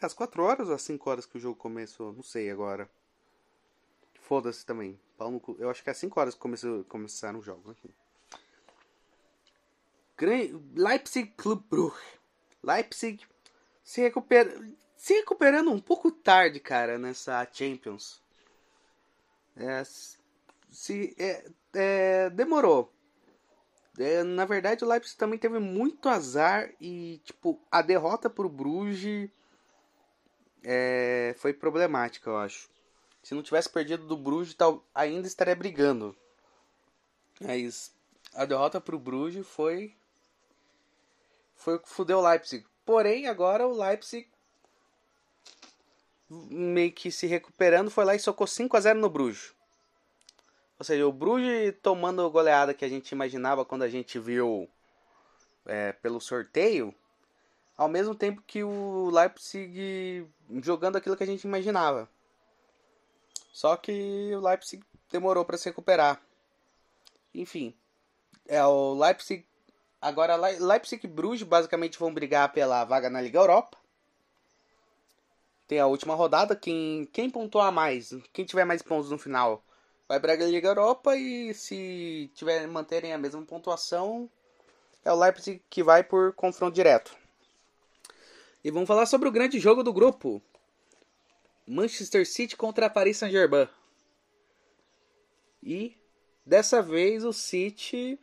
Às 0.00 0.14
4 0.14 0.44
horas 0.44 0.68
ou 0.68 0.76
às 0.76 0.82
5 0.82 1.10
horas 1.10 1.26
que 1.26 1.36
o 1.36 1.40
jogo 1.40 1.56
começou? 1.56 2.12
Não 2.12 2.22
sei 2.22 2.52
agora. 2.52 2.88
Foda-se 4.20 4.64
também. 4.64 4.96
Eu 5.58 5.68
acho 5.68 5.82
que 5.82 5.90
é 5.90 5.92
às 5.92 5.98
5 5.98 6.20
horas 6.20 6.36
começou, 6.36 6.84
começaram 6.84 7.40
os 7.40 7.44
jogos 7.44 7.68
aqui. 7.68 7.92
Leipzig 10.76 11.32
Club 11.36 11.64
Brugge. 11.68 12.18
Leipzig 12.62 13.26
se, 13.88 14.02
se 14.98 15.14
recuperando 15.14 15.70
um 15.70 15.80
pouco 15.80 16.12
tarde, 16.12 16.60
cara, 16.60 16.98
nessa 16.98 17.48
Champions. 17.50 18.20
É, 19.56 19.82
se, 20.70 21.16
é, 21.18 21.50
é, 21.72 22.28
demorou. 22.28 22.92
É, 23.98 24.22
na 24.22 24.44
verdade, 24.44 24.84
o 24.84 24.86
Leipzig 24.86 25.16
também 25.16 25.38
teve 25.38 25.58
muito 25.58 26.06
azar 26.06 26.70
e, 26.78 27.18
tipo, 27.24 27.58
a 27.70 27.80
derrota 27.80 28.28
pro 28.28 28.46
Bruges 28.46 29.30
é, 30.62 31.34
foi 31.38 31.54
problemática, 31.54 32.28
eu 32.28 32.36
acho. 32.36 32.68
Se 33.22 33.34
não 33.34 33.42
tivesse 33.42 33.70
perdido 33.70 34.06
do 34.06 34.18
Bruges, 34.18 34.52
tal, 34.52 34.84
ainda 34.94 35.26
estaria 35.26 35.56
brigando. 35.56 36.14
Mas 37.40 37.90
a 38.34 38.44
derrota 38.44 38.82
pro 38.82 38.98
Bruges 38.98 39.46
foi 39.46 39.96
foi 41.56 41.76
o 41.76 41.80
que 41.80 41.88
fudeu 41.88 42.18
o 42.18 42.28
Leipzig. 42.28 42.66
Porém, 42.88 43.26
agora 43.26 43.68
o 43.68 43.78
Leipzig 43.78 44.26
meio 46.30 46.90
que 46.90 47.12
se 47.12 47.26
recuperando, 47.26 47.90
foi 47.90 48.02
lá 48.02 48.14
e 48.14 48.18
socou 48.18 48.46
5 48.46 48.74
a 48.78 48.80
0 48.80 48.98
no 48.98 49.10
Bruges. 49.10 49.52
Ou 50.78 50.86
seja, 50.86 51.06
o 51.06 51.12
Bruges 51.12 51.74
tomando 51.82 52.24
a 52.24 52.28
goleada 52.30 52.72
que 52.72 52.86
a 52.86 52.88
gente 52.88 53.10
imaginava 53.12 53.62
quando 53.62 53.82
a 53.82 53.90
gente 53.90 54.18
viu 54.18 54.66
é, 55.66 55.92
pelo 55.92 56.18
sorteio, 56.18 56.94
ao 57.76 57.88
mesmo 57.88 58.14
tempo 58.14 58.42
que 58.46 58.64
o 58.64 59.10
Leipzig 59.10 60.26
jogando 60.62 60.96
aquilo 60.96 61.14
que 61.14 61.24
a 61.24 61.26
gente 61.26 61.44
imaginava. 61.44 62.08
Só 63.52 63.76
que 63.76 64.30
o 64.34 64.40
Leipzig 64.40 64.82
demorou 65.12 65.44
para 65.44 65.58
se 65.58 65.68
recuperar. 65.68 66.22
Enfim, 67.34 67.74
é 68.46 68.64
o 68.64 68.94
Leipzig 68.94 69.44
agora 70.00 70.36
Leipzig 70.36 71.04
e 71.04 71.08
Bruges 71.08 71.46
basicamente 71.46 71.98
vão 71.98 72.12
brigar 72.12 72.52
pela 72.52 72.84
vaga 72.84 73.10
na 73.10 73.20
Liga 73.20 73.38
Europa. 73.38 73.76
Tem 75.66 75.78
a 75.78 75.86
última 75.86 76.14
rodada, 76.14 76.56
quem 76.56 77.06
quem 77.12 77.28
pontuar 77.28 77.70
mais, 77.70 78.14
quem 78.32 78.44
tiver 78.44 78.64
mais 78.64 78.82
pontos 78.82 79.10
no 79.10 79.18
final, 79.18 79.62
vai 80.08 80.18
para 80.18 80.32
a 80.32 80.36
Liga 80.36 80.68
Europa 80.68 81.14
e 81.14 81.52
se 81.52 82.30
tiver 82.34 82.66
manterem 82.66 83.12
a 83.12 83.18
mesma 83.18 83.42
pontuação, 83.42 84.30
é 85.04 85.12
o 85.12 85.16
Leipzig 85.16 85.62
que 85.68 85.82
vai 85.82 86.02
por 86.02 86.32
confronto 86.32 86.74
direto. 86.74 87.14
E 88.64 88.70
vamos 88.70 88.88
falar 88.88 89.06
sobre 89.06 89.28
o 89.28 89.32
grande 89.32 89.58
jogo 89.58 89.82
do 89.82 89.92
grupo. 89.92 90.42
Manchester 91.66 92.26
City 92.26 92.56
contra 92.56 92.88
Paris 92.88 93.18
Saint-Germain. 93.18 93.68
E 95.62 95.96
dessa 96.44 96.80
vez 96.80 97.24
o 97.24 97.32
City 97.32 98.18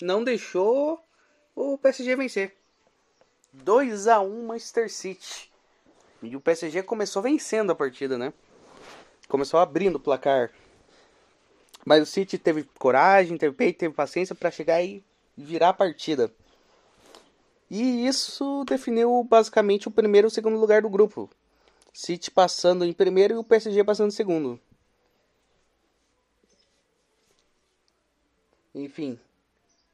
não 0.00 0.22
deixou 0.22 1.04
o 1.54 1.78
PSG 1.78 2.16
vencer. 2.16 2.56
2 3.52 4.08
a 4.08 4.20
1 4.20 4.46
Manchester 4.46 4.90
City. 4.90 5.52
E 6.22 6.34
o 6.34 6.40
PSG 6.40 6.82
começou 6.82 7.22
vencendo 7.22 7.70
a 7.70 7.74
partida, 7.74 8.18
né? 8.18 8.32
Começou 9.28 9.60
abrindo 9.60 9.96
o 9.96 10.00
placar. 10.00 10.50
Mas 11.84 12.02
o 12.02 12.06
City 12.06 12.38
teve 12.38 12.64
coragem, 12.78 13.36
teve 13.36 13.54
peito, 13.54 13.78
teve 13.78 13.94
paciência 13.94 14.34
para 14.34 14.50
chegar 14.50 14.82
e 14.82 15.04
virar 15.36 15.70
a 15.70 15.74
partida. 15.74 16.32
E 17.70 18.06
isso 18.06 18.64
definiu 18.64 19.22
basicamente 19.24 19.88
o 19.88 19.90
primeiro 19.90 20.26
e 20.26 20.28
o 20.28 20.30
segundo 20.30 20.58
lugar 20.58 20.82
do 20.82 20.88
grupo. 20.88 21.28
City 21.92 22.30
passando 22.30 22.84
em 22.84 22.92
primeiro 22.92 23.34
e 23.34 23.36
o 23.36 23.44
PSG 23.44 23.84
passando 23.84 24.08
em 24.08 24.14
segundo. 24.14 24.60
Enfim. 28.74 29.18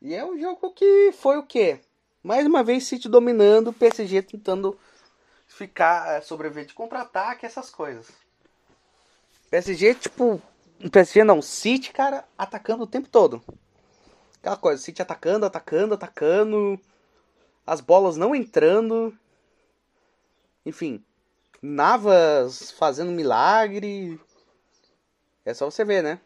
E 0.03 0.15
é 0.15 0.25
um 0.25 0.39
jogo 0.39 0.73
que 0.73 1.13
foi 1.13 1.37
o 1.37 1.43
quê? 1.43 1.81
Mais 2.23 2.47
uma 2.47 2.65
vez 2.65 2.87
City 2.87 3.09
dominando, 3.09 3.73
PSG 3.73 4.23
tentando 4.23 4.79
ficar, 5.47 6.17
é, 6.17 6.21
sobreviver 6.23 6.65
de 6.65 6.75
contra-ataque, 6.75 7.45
essas 7.45 7.69
coisas. 7.69 8.09
PSG, 9.51 9.95
tipo, 9.95 10.41
PSG 10.91 11.23
não, 11.23 11.43
City, 11.43 11.93
cara, 11.93 12.25
atacando 12.39 12.85
o 12.85 12.87
tempo 12.87 13.09
todo. 13.09 13.43
Aquela 14.39 14.57
coisa, 14.57 14.83
City 14.83 15.03
atacando, 15.03 15.45
atacando, 15.45 15.95
atacando. 15.95 16.81
As 17.67 17.81
bolas 17.81 18.17
não 18.17 18.35
entrando. 18.35 19.15
Enfim, 20.65 21.05
Navas 21.61 22.71
fazendo 22.71 23.13
milagre. 23.13 24.19
É 25.45 25.53
só 25.53 25.71
você 25.71 25.85
ver, 25.85 26.03
né? 26.03 26.21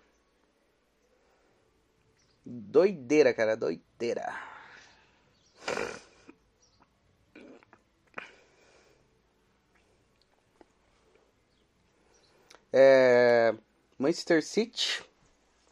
Doideira, 2.44 3.32
cara, 3.32 3.56
doideira. 3.56 4.34
É, 12.72 13.54
Manchester 13.98 14.44
City, 14.44 15.02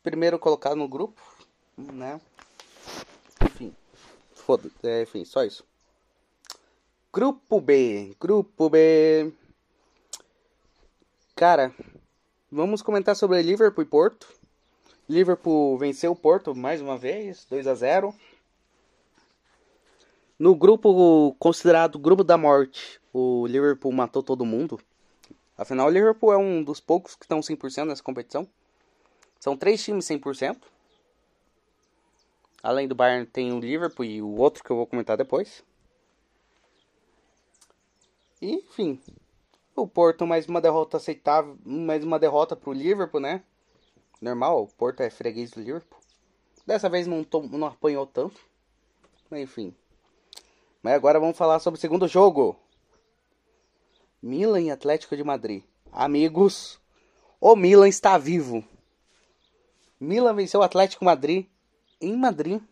primeiro 0.03 0.39
colocado 0.39 0.77
no 0.77 0.89
grupo, 0.89 1.21
né? 1.77 2.21
Enfim, 3.45 3.75
foda, 4.33 4.71
é, 4.83 5.03
enfim, 5.03 5.25
só 5.25 5.45
isso. 5.45 5.67
Grupo 7.13 7.61
B, 7.61 8.17
grupo 8.19 8.71
B. 8.71 9.33
Cara, 11.35 11.75
vamos 12.51 12.81
comentar 12.81 13.15
sobre 13.15 13.43
Liverpool 13.43 13.83
e 13.83 13.87
Porto. 13.87 14.42
Liverpool 15.13 15.77
venceu 15.77 16.13
o 16.13 16.17
Porto 16.17 16.55
mais 16.55 16.81
uma 16.81 16.97
vez, 16.97 17.47
2 17.51 17.67
a 17.67 17.75
0. 17.75 18.15
No 20.39 20.57
grupo 20.57 21.37
considerado 21.39 21.99
grupo 21.99 22.25
da 22.25 22.39
morte, 22.39 22.99
o 23.13 23.47
Liverpool 23.47 23.93
matou 23.93 24.23
todo 24.23 24.47
mundo. 24.47 24.81
Afinal, 25.57 25.87
o 25.87 25.91
Liverpool 25.91 26.33
é 26.33 26.39
um 26.39 26.65
dos 26.65 26.81
poucos 26.81 27.15
que 27.15 27.25
estão 27.25 27.41
100% 27.41 27.85
nessa 27.85 28.03
competição. 28.03 28.49
São 29.39 29.55
três 29.55 29.85
times 29.85 30.07
100%. 30.07 30.57
Além 32.63 32.89
do 32.89 32.95
Bayern, 32.95 33.27
tem 33.27 33.53
o 33.53 33.61
Liverpool 33.61 34.07
e 34.07 34.23
o 34.23 34.37
outro 34.37 34.65
que 34.65 34.71
eu 34.71 34.77
vou 34.77 34.87
comentar 34.87 35.17
depois. 35.17 35.63
E, 38.41 38.55
enfim, 38.55 38.99
o 39.77 39.87
Porto 39.87 40.27
mais 40.27 40.47
uma 40.47 40.61
derrota 40.61 40.97
aceitável, 40.97 41.59
mais 41.65 42.03
uma 42.03 42.19
derrota 42.19 42.57
pro 42.57 42.73
Liverpool, 42.73 43.21
né? 43.21 43.43
Normal, 44.23 44.63
o 44.63 44.67
Porto 44.69 45.01
é 45.01 45.11
freguês 45.11 45.51
do 45.51 45.61
Liverpool. 45.61 45.99
Dessa 46.65 46.89
vez 46.89 47.09
não, 47.09 47.25
tom, 47.25 47.43
não 47.49 47.67
apanhou 47.67 48.07
tanto. 48.07 48.41
Enfim. 49.33 49.75
Mas 50.81 50.95
agora 50.95 51.19
vamos 51.19 51.37
falar 51.37 51.59
sobre 51.59 51.77
o 51.77 51.81
segundo 51.81 52.07
jogo. 52.07 52.57
Milan 54.23 54.61
e 54.61 54.71
Atlético 54.71 55.17
de 55.17 55.25
Madrid. 55.25 55.65
Amigos, 55.91 56.79
o 57.41 57.57
Milan 57.57 57.89
está 57.89 58.17
vivo. 58.17 58.65
Milan 59.99 60.35
venceu 60.35 60.61
o 60.61 60.63
Atlético 60.63 61.05
Madrid 61.05 61.47
em 62.01 62.17
Madrid 62.17 62.63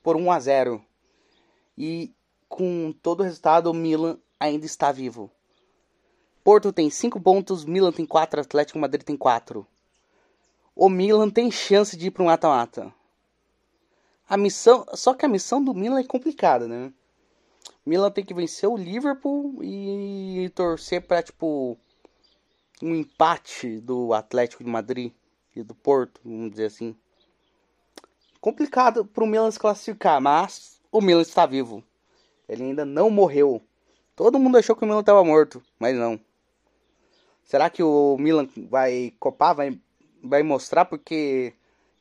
por 0.00 0.14
1 0.14 0.30
a 0.30 0.38
0. 0.38 0.84
E 1.76 2.14
com 2.48 2.94
todo 3.02 3.20
o 3.20 3.24
resultado, 3.24 3.68
o 3.68 3.74
Milan 3.74 4.16
ainda 4.38 4.64
está 4.64 4.92
vivo. 4.92 5.28
Porto 6.44 6.72
tem 6.72 6.88
5 6.88 7.20
pontos, 7.20 7.64
Milan 7.64 7.90
tem 7.90 8.06
4, 8.06 8.42
Atlético 8.42 8.78
Madrid 8.78 9.02
tem 9.02 9.16
4. 9.16 9.66
O 10.76 10.88
Milan 10.88 11.30
tem 11.30 11.50
chance 11.50 11.96
de 11.96 12.08
ir 12.08 12.10
para 12.10 12.22
um 12.22 12.26
mata-mata. 12.26 12.92
A 14.28 14.36
missão, 14.36 14.84
só 14.94 15.14
que 15.14 15.24
a 15.24 15.28
missão 15.28 15.62
do 15.62 15.72
Milan 15.72 16.00
é 16.00 16.04
complicada, 16.04 16.66
né? 16.66 16.92
Milan 17.86 18.10
tem 18.10 18.24
que 18.24 18.34
vencer 18.34 18.68
o 18.68 18.76
Liverpool 18.76 19.62
e 19.62 20.50
torcer 20.54 21.06
para 21.06 21.22
tipo 21.22 21.78
um 22.82 22.94
empate 22.94 23.80
do 23.80 24.12
Atlético 24.12 24.64
de 24.64 24.70
Madrid 24.70 25.12
e 25.54 25.62
do 25.62 25.74
Porto, 25.74 26.20
vamos 26.24 26.50
dizer 26.50 26.66
assim. 26.66 26.96
Complicado 28.40 29.04
para 29.04 29.22
o 29.22 29.26
Milan 29.26 29.50
se 29.50 29.58
classificar, 29.58 30.20
mas 30.20 30.80
o 30.90 31.00
Milan 31.00 31.22
está 31.22 31.46
vivo. 31.46 31.84
Ele 32.48 32.64
ainda 32.64 32.84
não 32.84 33.10
morreu. 33.10 33.62
Todo 34.16 34.38
mundo 34.38 34.58
achou 34.58 34.74
que 34.74 34.84
o 34.84 34.86
Milan 34.86 35.00
estava 35.00 35.24
morto, 35.24 35.62
mas 35.78 35.96
não. 35.96 36.18
Será 37.44 37.68
que 37.70 37.82
o 37.82 38.16
Milan 38.18 38.48
vai 38.68 39.12
copar, 39.18 39.54
vai, 39.54 39.78
vai 40.24 40.42
mostrar 40.42 40.86
porque 40.86 41.52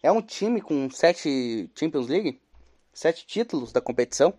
é 0.01 0.11
um 0.11 0.21
time 0.21 0.61
com 0.61 0.89
sete 0.89 1.69
Champions 1.75 2.07
League, 2.07 2.39
sete 2.93 3.25
títulos 3.25 3.71
da 3.71 3.81
competição? 3.81 4.33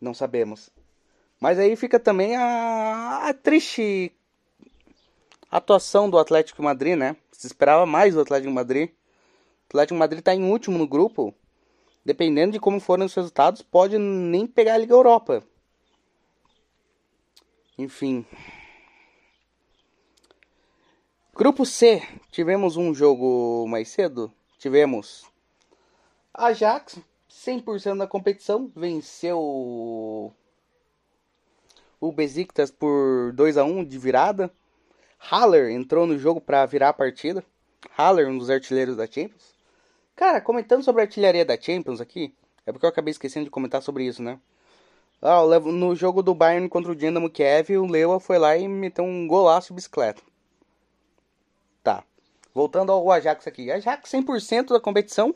Não 0.00 0.12
sabemos. 0.12 0.70
Mas 1.40 1.58
aí 1.58 1.74
fica 1.74 1.98
também 1.98 2.36
a, 2.36 3.28
a 3.28 3.34
triste 3.34 4.12
atuação 5.50 6.08
do 6.08 6.18
Atlético 6.18 6.62
Madrid, 6.62 6.96
né? 6.96 7.16
Se 7.32 7.46
esperava 7.46 7.86
mais 7.86 8.14
do 8.14 8.20
Atlético 8.20 8.52
Madrid. 8.52 8.90
O 8.90 9.66
Atlético 9.70 9.98
Madrid 9.98 10.18
está 10.20 10.34
em 10.34 10.44
último 10.50 10.78
no 10.78 10.86
grupo. 10.86 11.34
Dependendo 12.04 12.52
de 12.52 12.60
como 12.60 12.80
forem 12.80 13.06
os 13.06 13.14
resultados, 13.14 13.62
pode 13.62 13.96
nem 13.96 14.46
pegar 14.46 14.74
a 14.74 14.78
Liga 14.78 14.92
Europa. 14.92 15.42
Enfim. 17.78 18.26
Grupo 21.34 21.64
C, 21.64 22.02
tivemos 22.30 22.76
um 22.76 22.92
jogo 22.92 23.66
mais 23.66 23.88
cedo. 23.88 24.30
Tivemos 24.58 25.24
Ajax 26.34 26.98
100% 27.30 27.96
da 27.96 28.06
competição, 28.06 28.70
venceu 28.76 29.40
o 31.98 32.12
Besiktas 32.12 32.70
por 32.70 33.32
2 33.32 33.56
a 33.56 33.64
1 33.64 33.82
de 33.82 33.98
virada. 33.98 34.52
Haller 35.18 35.70
entrou 35.70 36.06
no 36.06 36.18
jogo 36.18 36.38
para 36.38 36.66
virar 36.66 36.90
a 36.90 36.92
partida. 36.92 37.42
Haller, 37.96 38.28
um 38.28 38.36
dos 38.36 38.50
artilheiros 38.50 38.94
da 38.94 39.06
Champions. 39.06 39.54
Cara, 40.14 40.38
comentando 40.38 40.84
sobre 40.84 41.00
a 41.00 41.06
artilharia 41.06 41.46
da 41.46 41.58
Champions 41.58 42.02
aqui, 42.02 42.34
é 42.66 42.72
porque 42.72 42.84
eu 42.84 42.90
acabei 42.90 43.10
esquecendo 43.10 43.46
de 43.46 43.50
comentar 43.50 43.80
sobre 43.80 44.04
isso, 44.04 44.22
né? 44.22 44.38
Ah, 45.22 45.40
no 45.60 45.96
jogo 45.96 46.22
do 46.22 46.34
Bayern 46.34 46.68
contra 46.68 46.92
o 46.92 46.96
Dinamo 46.96 47.30
Kiev, 47.30 47.78
o 47.78 47.86
Lewa 47.86 48.20
foi 48.20 48.38
lá 48.38 48.54
e 48.54 48.68
meteu 48.68 49.04
um 49.04 49.26
golaço 49.26 49.68
de 49.68 49.76
bicicleta. 49.76 50.22
Voltando 52.54 52.92
ao 52.92 53.10
Ajax 53.10 53.46
aqui. 53.46 53.70
Ajax 53.70 54.10
100% 54.10 54.68
da 54.68 54.80
competição 54.80 55.34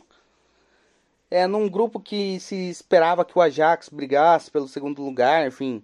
é, 1.31 1.47
num 1.47 1.69
grupo 1.69 1.99
que 1.99 2.39
se 2.41 2.71
esperava 2.71 3.25
que 3.25 3.37
o 3.37 3.43
Ajax 3.43 3.89
brigasse 3.89 4.51
pelo 4.51 4.69
segundo 4.69 5.03
lugar, 5.03 5.47
enfim, 5.47 5.83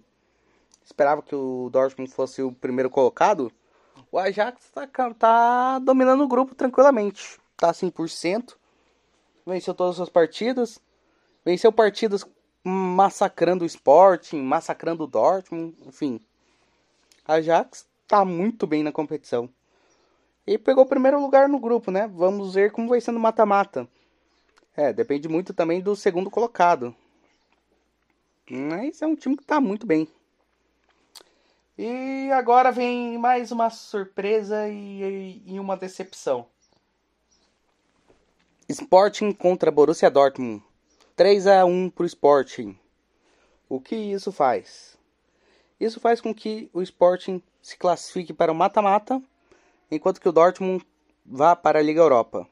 esperava 0.83 1.21
que 1.21 1.35
o 1.35 1.69
Dortmund 1.71 2.11
fosse 2.11 2.41
o 2.41 2.51
primeiro 2.51 2.89
colocado, 2.89 3.51
o 4.11 4.17
Ajax 4.17 4.69
tá, 4.69 4.87
tá 5.17 5.79
dominando 5.79 6.23
o 6.23 6.27
grupo 6.27 6.55
tranquilamente. 6.55 7.39
Tá 7.57 7.71
100%, 7.71 8.55
venceu 9.45 9.73
todas 9.73 9.99
as 9.99 10.09
partidas, 10.09 10.79
venceu 11.45 11.71
partidas 11.71 12.25
massacrando 12.63 13.63
o 13.63 13.67
Sporting, 13.67 14.41
massacrando 14.41 15.03
o 15.03 15.07
Dortmund, 15.07 15.75
enfim. 15.85 16.19
Ajax 17.25 17.85
tá 18.07 18.23
muito 18.25 18.65
bem 18.67 18.83
na 18.83 18.91
competição. 18.91 19.49
E 20.45 20.57
pegou 20.57 20.83
o 20.83 20.87
primeiro 20.87 21.21
lugar 21.21 21.47
no 21.47 21.59
grupo, 21.59 21.89
né? 21.89 22.07
Vamos 22.07 22.53
ver 22.55 22.71
como 22.71 22.89
vai 22.89 22.99
sendo 22.99 23.19
mata-mata. 23.19 23.87
É, 24.75 24.91
depende 24.91 25.29
muito 25.29 25.53
também 25.53 25.81
do 25.81 25.95
segundo 25.95 26.29
colocado. 26.29 26.95
Mas 28.49 29.01
é 29.01 29.07
um 29.07 29.15
time 29.15 29.37
que 29.37 29.45
tá 29.45 29.61
muito 29.61 29.85
bem. 29.85 30.07
E 31.77 32.29
agora 32.31 32.71
vem 32.71 33.17
mais 33.17 33.51
uma 33.51 33.69
surpresa 33.69 34.67
e, 34.67 35.41
e 35.45 35.59
uma 35.59 35.77
decepção. 35.77 36.45
Sporting 38.67 39.31
contra 39.31 39.71
Borussia 39.71 40.09
Dortmund. 40.09 40.63
3 41.15 41.47
a 41.47 41.65
1 41.65 41.89
pro 41.91 42.05
Sporting. 42.05 42.77
O 43.69 43.79
que 43.79 43.95
isso 43.95 44.31
faz? 44.31 44.97
Isso 45.79 45.99
faz 45.99 46.19
com 46.19 46.33
que 46.33 46.69
o 46.73 46.81
Sporting 46.81 47.41
se 47.61 47.77
classifique 47.77 48.33
para 48.33 48.51
o 48.51 48.55
mata-mata, 48.55 49.21
enquanto 49.95 50.19
que 50.19 50.29
o 50.29 50.31
Dortmund 50.31 50.85
vá 51.25 51.55
para 51.55 51.79
a 51.79 51.81
Liga 51.81 52.01
Europa. 52.01 52.47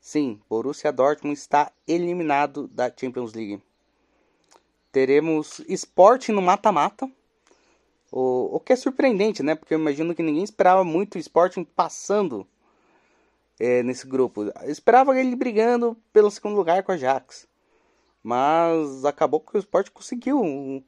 Sim, 0.00 0.40
Borussia 0.48 0.92
Dortmund 0.92 1.36
está 1.36 1.72
eliminado 1.86 2.68
da 2.68 2.92
Champions 2.94 3.32
League. 3.32 3.60
Teremos 4.92 5.60
Sport 5.68 6.28
no 6.28 6.40
mata-mata. 6.40 7.10
O, 8.12 8.56
o 8.56 8.60
que 8.60 8.72
é 8.72 8.76
surpreendente, 8.76 9.42
né? 9.42 9.54
Porque 9.54 9.74
eu 9.74 9.78
imagino 9.78 10.14
que 10.14 10.22
ninguém 10.22 10.44
esperava 10.44 10.84
muito 10.84 11.16
o 11.16 11.18
Sporting 11.18 11.64
passando 11.64 12.46
é, 13.58 13.82
nesse 13.82 14.06
grupo. 14.06 14.44
Esperava 14.64 15.18
ele 15.18 15.34
brigando 15.34 15.96
pelo 16.12 16.30
segundo 16.30 16.56
lugar 16.56 16.82
com 16.82 16.92
a 16.92 16.94
Ajax. 16.94 17.48
Mas 18.22 19.04
acabou 19.04 19.40
que 19.40 19.56
o 19.56 19.58
Sport 19.58 19.90
conseguiu 19.90 20.82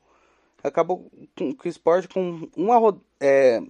acabou 0.62 1.10
com 1.36 1.56
o 1.64 1.68
Sport 1.68 2.12
com 2.12 2.48
uma, 2.56 3.00
é, 3.20 3.62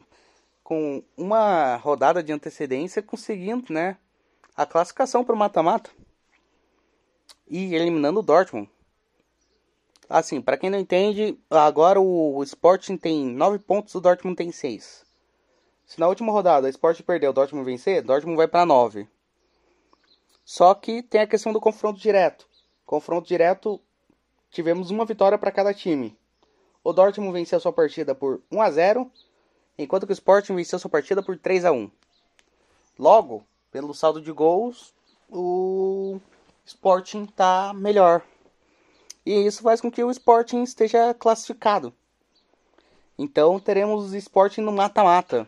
com 0.69 1.03
uma 1.17 1.77
rodada 1.77 2.23
de 2.23 2.31
antecedência 2.31 3.03
conseguindo 3.03 3.73
né, 3.73 3.97
a 4.55 4.67
classificação 4.67 5.25
para 5.25 5.35
o 5.35 5.39
mata-mata 5.39 5.89
e 7.49 7.75
eliminando 7.75 8.21
o 8.21 8.23
Dortmund. 8.23 8.69
Assim, 10.11 10.43
para 10.43 10.59
quem 10.59 10.69
não 10.69 10.79
entende, 10.79 11.39
agora 11.49 11.99
o 11.99 12.43
Sporting 12.43 12.99
tem 12.99 13.25
9 13.25 13.61
pontos, 13.61 13.95
o 13.95 14.01
Dortmund 14.03 14.37
tem 14.37 14.53
6. 14.53 15.07
Se 15.87 15.99
na 15.99 16.07
última 16.07 16.31
rodada 16.31 16.67
o 16.67 16.71
Sporting 16.71 17.03
perder, 17.03 17.29
o 17.29 17.33
Dortmund 17.33 17.65
vencer, 17.65 18.03
o 18.03 18.07
Dortmund 18.07 18.37
vai 18.37 18.47
para 18.47 18.67
9. 18.67 19.09
Só 20.45 20.75
que 20.75 21.03
tem 21.03 21.23
a 21.23 21.27
questão 21.27 21.51
do 21.51 21.63
confronto 21.63 21.99
direto. 21.99 22.47
Confronto 22.85 23.27
direto, 23.27 23.81
tivemos 24.51 24.91
uma 24.91 25.07
vitória 25.07 25.39
para 25.39 25.51
cada 25.51 25.73
time. 25.73 26.15
O 26.85 26.93
Dortmund 26.93 27.33
venceu 27.33 27.59
sua 27.59 27.73
partida 27.73 28.15
por 28.15 28.43
1 28.53 28.61
a 28.61 28.71
0, 28.71 29.11
enquanto 29.79 30.07
que 30.07 30.13
o 30.13 30.15
Sporting 30.15 30.57
venceu 30.57 30.79
sua 30.79 30.91
partida 30.91 31.23
por 31.23 31.39
3 31.39 31.65
a 31.65 31.73
1. 31.73 31.91
Logo, 32.99 33.45
pelo 33.71 33.95
saldo 33.95 34.21
de 34.21 34.33
gols, 34.33 34.93
o 35.31 36.21
Sporting 36.67 37.25
está 37.25 37.73
melhor. 37.73 38.23
E 39.25 39.47
isso 39.47 39.63
faz 39.63 39.81
com 39.81 39.91
que 39.91 40.03
o 40.03 40.11
Sporting 40.11 40.63
esteja 40.63 41.15
classificado. 41.15 41.95
Então 43.17 43.61
teremos 43.61 44.13
o 44.13 44.17
Sporting 44.17 44.63
no 44.63 44.73
mata-mata. 44.73 45.47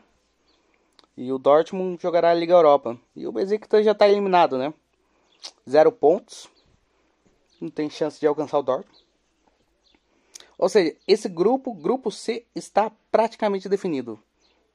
E 1.17 1.33
o 1.33 1.39
Dortmund 1.39 2.01
jogará 2.01 2.31
a 2.31 2.35
Liga 2.35 2.55
Europa. 2.55 2.99
E 3.15 3.27
o 3.27 3.33
Besiktas 3.33 3.85
já 3.85 3.93
está 3.93 4.09
eliminado, 4.09 4.57
né? 4.57 4.73
Zero 5.69 5.91
pontos. 5.91 6.49
Não 7.61 7.69
tem 7.69 7.91
chance 7.91 8.19
de 8.19 8.27
alcançar 8.27 8.59
o 8.59 8.63
Dortmund. 8.63 9.10
Ou 10.61 10.69
seja, 10.69 10.95
esse 11.09 11.27
grupo, 11.27 11.73
grupo 11.73 12.11
C, 12.11 12.45
está 12.55 12.93
praticamente 13.11 13.67
definido. 13.67 14.23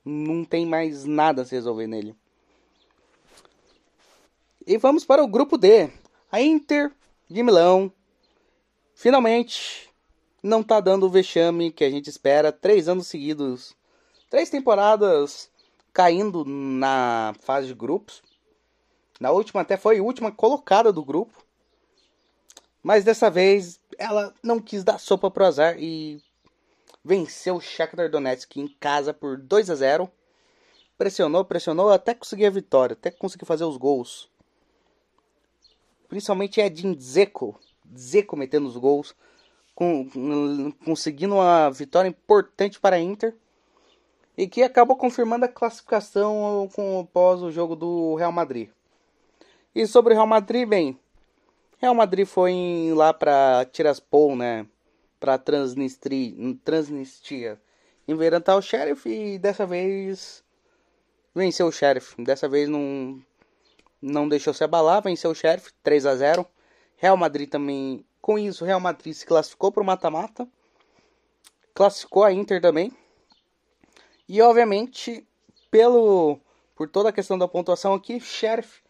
Não 0.03 0.43
tem 0.43 0.65
mais 0.65 1.05
nada 1.05 1.43
a 1.43 1.45
se 1.45 1.53
resolver 1.53 1.85
nele. 1.85 2.15
E 4.65 4.79
vamos 4.79 5.05
para 5.05 5.23
o 5.23 5.27
grupo 5.27 5.59
D. 5.59 5.91
A 6.31 6.41
Inter 6.41 6.91
de 7.29 7.43
Milão 7.43 7.93
finalmente 8.95 9.87
não 10.41 10.61
está 10.61 10.79
dando 10.79 11.05
o 11.05 11.09
vexame 11.09 11.71
que 11.71 11.83
a 11.83 11.89
gente 11.91 12.09
espera. 12.09 12.51
Três 12.51 12.87
anos 12.87 13.05
seguidos, 13.05 13.75
três 14.27 14.49
temporadas 14.49 15.51
caindo 15.93 16.43
na 16.43 17.35
fase 17.41 17.67
de 17.67 17.75
grupos. 17.75 18.23
Na 19.19 19.29
última 19.29 19.61
até 19.61 19.77
foi 19.77 19.99
a 19.99 20.03
última 20.03 20.31
colocada 20.31 20.91
do 20.91 21.05
grupo. 21.05 21.44
Mas 22.85 23.03
dessa 23.03 23.31
vez 23.31 23.79
ela 23.97 24.31
não 24.43 24.59
quis 24.59 24.83
dar 24.83 24.99
sopa 24.99 25.31
pro 25.31 25.43
azar 25.43 25.75
e 25.79 26.21
venceu 27.03 27.55
o 27.55 27.59
Shakhtar 27.59 28.11
Donetsk 28.11 28.57
em 28.57 28.67
casa 28.67 29.11
por 29.11 29.39
2 29.39 29.71
a 29.71 29.75
0. 29.75 30.11
Pressionou, 30.95 31.43
pressionou 31.43 31.89
até 31.89 32.13
conseguir 32.13 32.45
a 32.45 32.51
vitória, 32.51 32.93
até 32.93 33.09
conseguir 33.09 33.45
fazer 33.45 33.63
os 33.63 33.75
gols. 33.75 34.29
Principalmente 36.07 36.61
Edin 36.61 36.93
Dzeko, 36.93 37.59
Dzeko 37.83 38.37
metendo 38.37 38.67
os 38.67 38.77
gols, 38.77 39.15
com, 39.73 40.07
conseguindo 40.85 41.33
uma 41.33 41.71
vitória 41.71 42.07
importante 42.07 42.79
para 42.79 42.97
a 42.97 42.99
Inter 42.99 43.33
e 44.37 44.47
que 44.47 44.61
acabou 44.61 44.95
confirmando 44.95 45.45
a 45.45 45.49
classificação 45.49 46.69
com 46.75 46.99
após 46.99 47.41
o 47.41 47.49
jogo 47.49 47.75
do 47.75 48.13
Real 48.13 48.31
Madrid. 48.31 48.69
E 49.73 49.87
sobre 49.87 50.13
o 50.13 50.15
Real 50.15 50.27
Madrid, 50.27 50.69
bem, 50.69 50.99
Real 51.77 51.93
Madrid 51.93 52.25
foi 52.25 52.91
lá 52.95 53.13
para 53.13 53.65
Tiraspol, 53.71 54.35
né? 54.35 54.65
Para 55.19 55.37
Transnistria, 55.37 56.33
Transnistia, 56.63 57.61
enverantar 58.07 58.57
o 58.57 58.61
Sheriff 58.61 59.09
e 59.09 59.37
dessa 59.37 59.65
vez 59.65 60.43
venceu 61.33 61.67
o 61.67 61.71
Sheriff. 61.71 62.15
Dessa 62.23 62.47
vez 62.47 62.69
não 62.69 63.21
não 64.01 64.29
deixou 64.29 64.53
se 64.53 64.63
abalar, 64.63 65.01
venceu 65.01 65.31
o 65.31 65.35
Sheriff 65.35 65.71
3 65.83 66.05
a 66.05 66.15
0. 66.15 66.47
Real 66.97 67.17
Madrid 67.17 67.49
também, 67.49 68.05
com 68.21 68.37
isso, 68.37 68.63
Real 68.63 68.79
Madrid 68.79 69.13
se 69.13 69.25
classificou 69.25 69.71
para 69.71 69.83
o 69.83 69.85
mata-mata. 69.85 70.47
Classificou 71.73 72.23
a 72.23 72.31
Inter 72.31 72.61
também. 72.61 72.91
E 74.27 74.41
obviamente, 74.41 75.27
pelo 75.69 76.39
por 76.75 76.89
toda 76.89 77.09
a 77.09 77.13
questão 77.13 77.37
da 77.37 77.47
pontuação 77.47 77.93
aqui, 77.93 78.19
Sheriff 78.19 78.81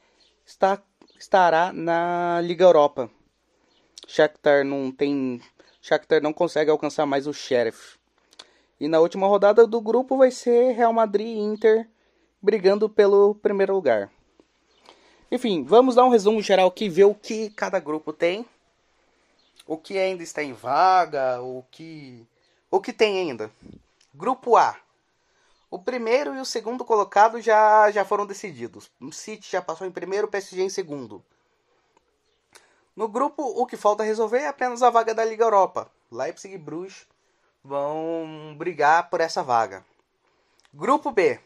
está 0.46 0.82
estará 1.18 1.72
na 1.74 2.42
Liga 2.42 2.64
Europa. 2.64 3.10
Shakhtar 4.08 4.64
não 4.64 4.92
tem, 4.92 5.42
Shakhtar 5.82 6.22
não 6.22 6.34
consegue 6.34 6.70
alcançar 6.70 7.06
mais 7.06 7.28
o 7.28 7.34
Sheriff. 7.34 7.98
E 8.80 8.88
na 8.88 9.00
última 9.00 9.28
rodada 9.28 9.66
do 9.66 9.80
grupo 9.80 10.18
vai 10.18 10.32
ser 10.32 10.74
Real 10.74 10.94
Madrid 10.94 11.28
e 11.28 11.40
Inter 11.40 11.88
brigando 12.42 12.90
pelo 12.90 13.36
primeiro 13.36 13.74
lugar. 13.74 14.12
Enfim, 15.32 15.64
vamos 15.64 15.96
dar 15.96 16.06
um 16.06 16.10
resumo 16.10 16.42
geral 16.42 16.68
aqui, 16.68 16.88
ver 16.88 17.06
o 17.06 17.16
que 17.16 17.50
cada 17.50 17.80
grupo 17.80 18.14
tem, 18.14 18.46
o 19.66 19.78
que 19.78 19.98
ainda 19.98 20.22
está 20.22 20.44
em 20.44 20.54
vaga, 20.54 21.42
o 21.42 21.64
que 21.72 22.26
o 22.70 22.80
que 22.80 22.94
tem 22.94 23.20
ainda. 23.20 23.50
Grupo 24.14 24.56
A. 24.56 24.78
O 25.70 25.80
primeiro 25.80 26.36
e 26.36 26.40
o 26.40 26.46
segundo 26.46 26.86
colocado 26.86 27.42
já, 27.42 27.90
já 27.92 28.06
foram 28.06 28.26
decididos. 28.26 28.90
O 29.02 29.12
City 29.12 29.52
já 29.52 29.62
passou 29.62 29.86
em 29.86 29.92
primeiro, 29.92 30.28
o 30.28 30.30
PSG 30.30 30.62
em 30.62 30.70
segundo. 30.70 31.24
No 32.96 33.08
grupo, 33.08 33.44
o 33.44 33.66
que 33.66 33.76
falta 33.76 34.04
resolver 34.04 34.40
é 34.40 34.48
apenas 34.48 34.82
a 34.82 34.90
vaga 34.90 35.14
da 35.14 35.26
Liga 35.26 35.44
Europa. 35.44 35.92
Leipzig 36.12 36.54
e 36.54 36.58
Bruges 36.58 37.06
vão 37.64 38.56
brigar 38.58 39.10
por 39.10 39.20
essa 39.20 39.44
vaga. 39.44 39.84
Grupo 40.74 41.12
B. 41.12 41.40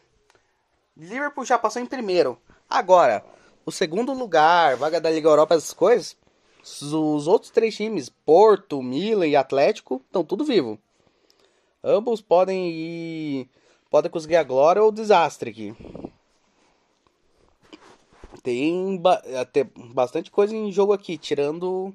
Liverpool 0.96 1.44
já 1.44 1.58
passou 1.58 1.80
em 1.80 1.86
primeiro. 1.86 2.38
Agora, 2.68 3.24
o 3.64 3.72
segundo 3.72 4.12
lugar, 4.12 4.76
vaga 4.76 5.00
da 5.00 5.10
Liga 5.10 5.28
Europa, 5.28 5.54
essas 5.54 5.72
coisas, 5.72 6.16
os 6.62 7.26
outros 7.26 7.50
três 7.50 7.74
times, 7.74 8.08
Porto, 8.08 8.82
Milan 8.82 9.26
e 9.26 9.34
Atlético, 9.34 10.02
estão 10.06 10.22
tudo 10.24 10.44
vivo. 10.44 10.78
Ambos 11.82 12.20
podem 12.20 12.70
ir 12.70 13.50
pode 13.90 14.08
conseguir 14.08 14.36
a 14.36 14.44
glória 14.44 14.80
ou 14.80 14.88
o 14.88 14.92
desastre 14.92 15.50
aqui. 15.50 15.74
Tem 18.42 18.96
ba 18.96 19.20
até 19.38 19.64
bastante 19.64 20.30
coisa 20.30 20.54
em 20.54 20.72
jogo 20.72 20.92
aqui, 20.92 21.18
tirando 21.18 21.92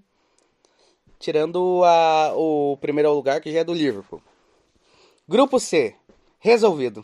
tirando 1.17 1.81
a, 1.83 2.33
o 2.35 2.77
primeiro 2.77 3.11
lugar 3.13 3.41
que 3.41 3.51
já 3.51 3.59
é 3.59 3.63
do 3.63 3.73
Liverpool. 3.73 4.21
Grupo 5.27 5.59
C, 5.59 5.95
resolvido. 6.37 7.03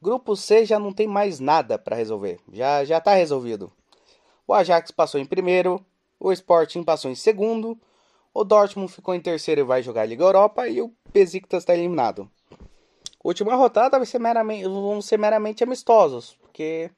Grupo 0.00 0.36
C 0.36 0.64
já 0.66 0.78
não 0.78 0.92
tem 0.92 1.08
mais 1.08 1.40
nada 1.40 1.78
para 1.78 1.96
resolver. 1.96 2.38
Já 2.52 2.84
já 2.84 3.00
tá 3.00 3.14
resolvido. 3.14 3.72
O 4.46 4.52
Ajax 4.52 4.90
passou 4.90 5.18
em 5.18 5.24
primeiro, 5.24 5.84
o 6.20 6.30
Sporting 6.30 6.84
passou 6.84 7.10
em 7.10 7.14
segundo, 7.14 7.78
o 8.32 8.44
Dortmund 8.44 8.92
ficou 8.92 9.14
em 9.14 9.20
terceiro 9.20 9.62
e 9.62 9.64
vai 9.64 9.82
jogar 9.82 10.02
a 10.02 10.06
Liga 10.06 10.22
Europa 10.22 10.68
e 10.68 10.82
o 10.82 10.92
Besiktas 11.12 11.62
está 11.62 11.74
eliminado. 11.74 12.30
Última 13.24 13.54
rodada 13.54 13.96
vai 13.96 14.06
ser 14.06 14.18
meramente, 14.18 14.64
vão 14.68 15.00
ser 15.00 15.18
meramente 15.18 15.64
amistosos, 15.64 16.36
porque 16.42 16.90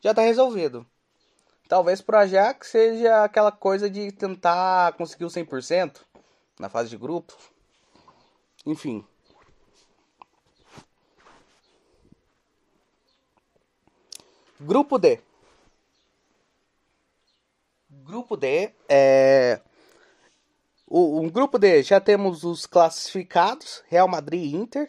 já 0.00 0.10
está 0.10 0.22
resolvido. 0.22 0.86
Talvez 1.68 2.00
pro 2.00 2.16
Ajax 2.16 2.68
seja 2.68 3.24
aquela 3.24 3.50
coisa 3.50 3.90
de 3.90 4.12
tentar 4.12 4.92
conseguir 4.92 5.24
o 5.24 5.28
100% 5.28 5.96
na 6.60 6.68
fase 6.68 6.88
de 6.88 6.96
grupo. 6.96 7.36
Enfim. 8.64 9.04
Grupo 14.60 14.98
D. 14.98 15.20
Grupo 17.90 18.36
D 18.36 18.72
é 18.88 19.60
o, 20.86 21.26
o 21.26 21.30
grupo 21.30 21.58
D 21.58 21.82
já 21.82 22.00
temos 22.00 22.44
os 22.44 22.64
classificados, 22.64 23.82
Real 23.88 24.06
Madrid 24.06 24.44
e 24.44 24.54
Inter. 24.54 24.88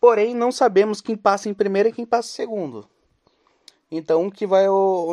Porém, 0.00 0.34
não 0.34 0.52
sabemos 0.52 1.00
quem 1.00 1.16
passa 1.16 1.48
em 1.48 1.54
primeiro 1.54 1.88
e 1.88 1.92
quem 1.92 2.04
passa 2.04 2.28
em 2.28 2.34
segundo. 2.34 2.88
Então, 3.90 4.30
que 4.30 4.46
vai 4.46 4.66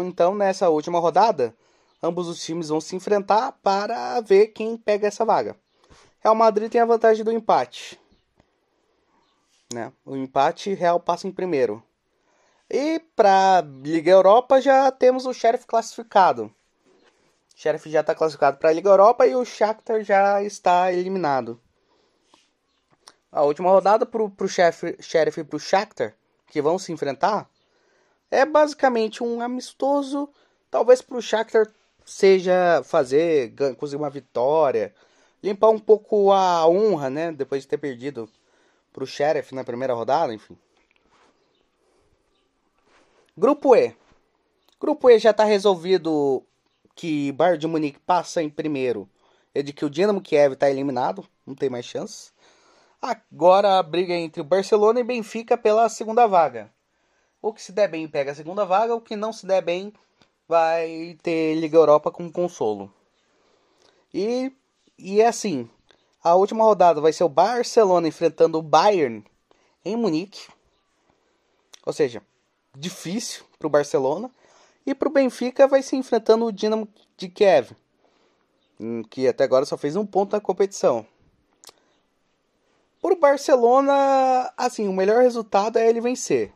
então 0.06 0.36
nessa 0.36 0.70
última 0.70 1.00
rodada, 1.00 1.56
ambos 2.02 2.28
os 2.28 2.44
times 2.44 2.70
vão 2.70 2.82
se 2.82 2.96
enfrentar 2.96 3.54
para 3.64 4.20
ver 4.22 4.48
quem 4.48 4.76
pega 4.76 5.08
essa 5.08 5.24
vaga. 5.24 5.56
Real 6.20 6.36
Madrid 6.36 6.72
tem 6.72 6.82
a 6.82 6.86
vantagem 6.86 7.24
do 7.24 7.32
empate. 7.32 8.00
Né? 9.74 9.92
O 10.06 10.16
empate 10.16 10.74
Real 10.74 11.00
passa 11.00 11.28
em 11.28 11.32
primeiro. 11.32 11.84
E 12.70 13.00
para 13.16 13.62
Liga 13.84 14.12
Europa 14.12 14.60
já 14.60 14.92
temos 14.92 15.26
o 15.26 15.34
Sheriff 15.34 15.66
classificado. 15.66 16.46
O 16.46 16.52
Sheriff 17.56 17.90
já 17.90 18.02
está 18.02 18.16
classificado 18.16 18.58
para 18.58 18.70
a 18.70 18.74
Liga 18.74 18.90
Europa 18.90 19.28
e 19.28 19.36
o 19.36 19.46
Shakhtar 19.46 20.04
já 20.04 20.42
está 20.44 20.92
eliminado 20.92 21.62
a 23.34 23.42
última 23.42 23.70
rodada 23.70 24.06
pro, 24.06 24.30
pro 24.30 24.48
Sheriff, 24.48 25.40
e 25.40 25.44
pro 25.44 25.60
Shakhtar, 25.60 26.14
que 26.48 26.62
vão 26.62 26.78
se 26.78 26.92
enfrentar, 26.92 27.50
é 28.30 28.46
basicamente 28.46 29.24
um 29.24 29.42
amistoso. 29.42 30.30
Talvez 30.70 31.02
pro 31.02 31.22
Shakhtar 31.22 31.68
seja 32.06 32.84
fazer, 32.84 33.54
conseguir 33.78 34.02
uma 34.02 34.10
vitória, 34.10 34.94
limpar 35.42 35.70
um 35.70 35.80
pouco 35.80 36.32
a 36.32 36.68
honra, 36.68 37.10
né? 37.10 37.32
Depois 37.32 37.64
de 37.64 37.68
ter 37.68 37.78
perdido 37.78 38.30
pro 38.92 39.08
Sheriff 39.08 39.56
na 39.56 39.64
primeira 39.64 39.96
rodada, 39.96 40.34
enfim. 40.34 40.56
Grupo 43.36 43.76
E. 43.76 43.96
Grupo 44.80 45.10
E 45.10 45.18
já 45.18 45.32
está 45.32 45.44
resolvido 45.44 46.44
que 46.96 47.32
Bayern 47.32 47.58
de 47.58 47.68
Munique 47.68 48.00
passa 48.00 48.44
em 48.44 48.50
primeiro 48.50 49.10
e 49.56 49.64
de 49.64 49.74
que 49.74 49.86
o 49.86 49.90
Dinamo 49.90 50.22
Kiev 50.22 50.54
está 50.54 50.70
eliminado, 50.70 51.26
não 51.46 51.56
tem 51.56 51.70
mais 51.70 51.86
chance. 51.86 52.33
Agora 53.06 53.80
a 53.80 53.84
briga 53.84 54.14
entre 54.14 54.40
o 54.40 54.46
Barcelona 54.46 55.02
e 55.02 55.04
Benfica 55.04 55.58
pela 55.58 55.90
segunda 55.90 56.26
vaga. 56.26 56.74
O 57.42 57.52
que 57.52 57.62
se 57.62 57.74
der 57.74 57.90
bem 57.90 58.08
pega 58.08 58.32
a 58.32 58.36
segunda 58.36 58.64
vaga, 58.64 58.96
o 58.96 59.02
que 59.02 59.18
não 59.18 59.34
se 59.34 59.46
der 59.46 59.62
bem 59.62 59.92
vai 60.48 61.18
ter 61.22 61.54
Liga 61.56 61.76
Europa 61.76 62.10
com 62.10 62.32
consolo. 62.32 62.90
E, 64.14 64.54
e 64.98 65.20
é 65.20 65.28
assim, 65.28 65.70
a 66.24 66.34
última 66.36 66.64
rodada 66.64 67.02
vai 67.02 67.12
ser 67.12 67.26
o 67.26 67.30
Barcelona 67.30 68.08
enfrentando 68.08 68.58
o 68.58 68.62
Bayern 68.62 69.22
em 69.84 69.98
Munique. 69.98 70.48
Ou 71.86 71.92
seja, 71.92 72.22
difícil 72.74 73.44
para 73.60 73.68
o 73.68 73.70
Barcelona. 73.70 74.32
E 74.86 74.96
para 74.96 75.10
o 75.10 75.12
Benfica 75.12 75.68
vai 75.68 75.84
se 75.84 75.98
enfrentando 75.98 76.46
o 76.46 76.54
Dinamo 76.54 76.88
de 77.18 77.28
Kiev, 77.28 77.72
que 79.10 79.28
até 79.28 79.44
agora 79.44 79.66
só 79.66 79.76
fez 79.76 79.98
um 79.98 80.06
ponto 80.06 80.32
na 80.32 80.40
competição. 80.40 81.06
Para 83.04 83.14
o 83.16 83.20
Barcelona, 83.20 84.54
assim, 84.56 84.88
o 84.88 84.94
melhor 84.94 85.22
resultado 85.22 85.78
é 85.78 85.90
ele 85.90 86.00
vencer. 86.00 86.54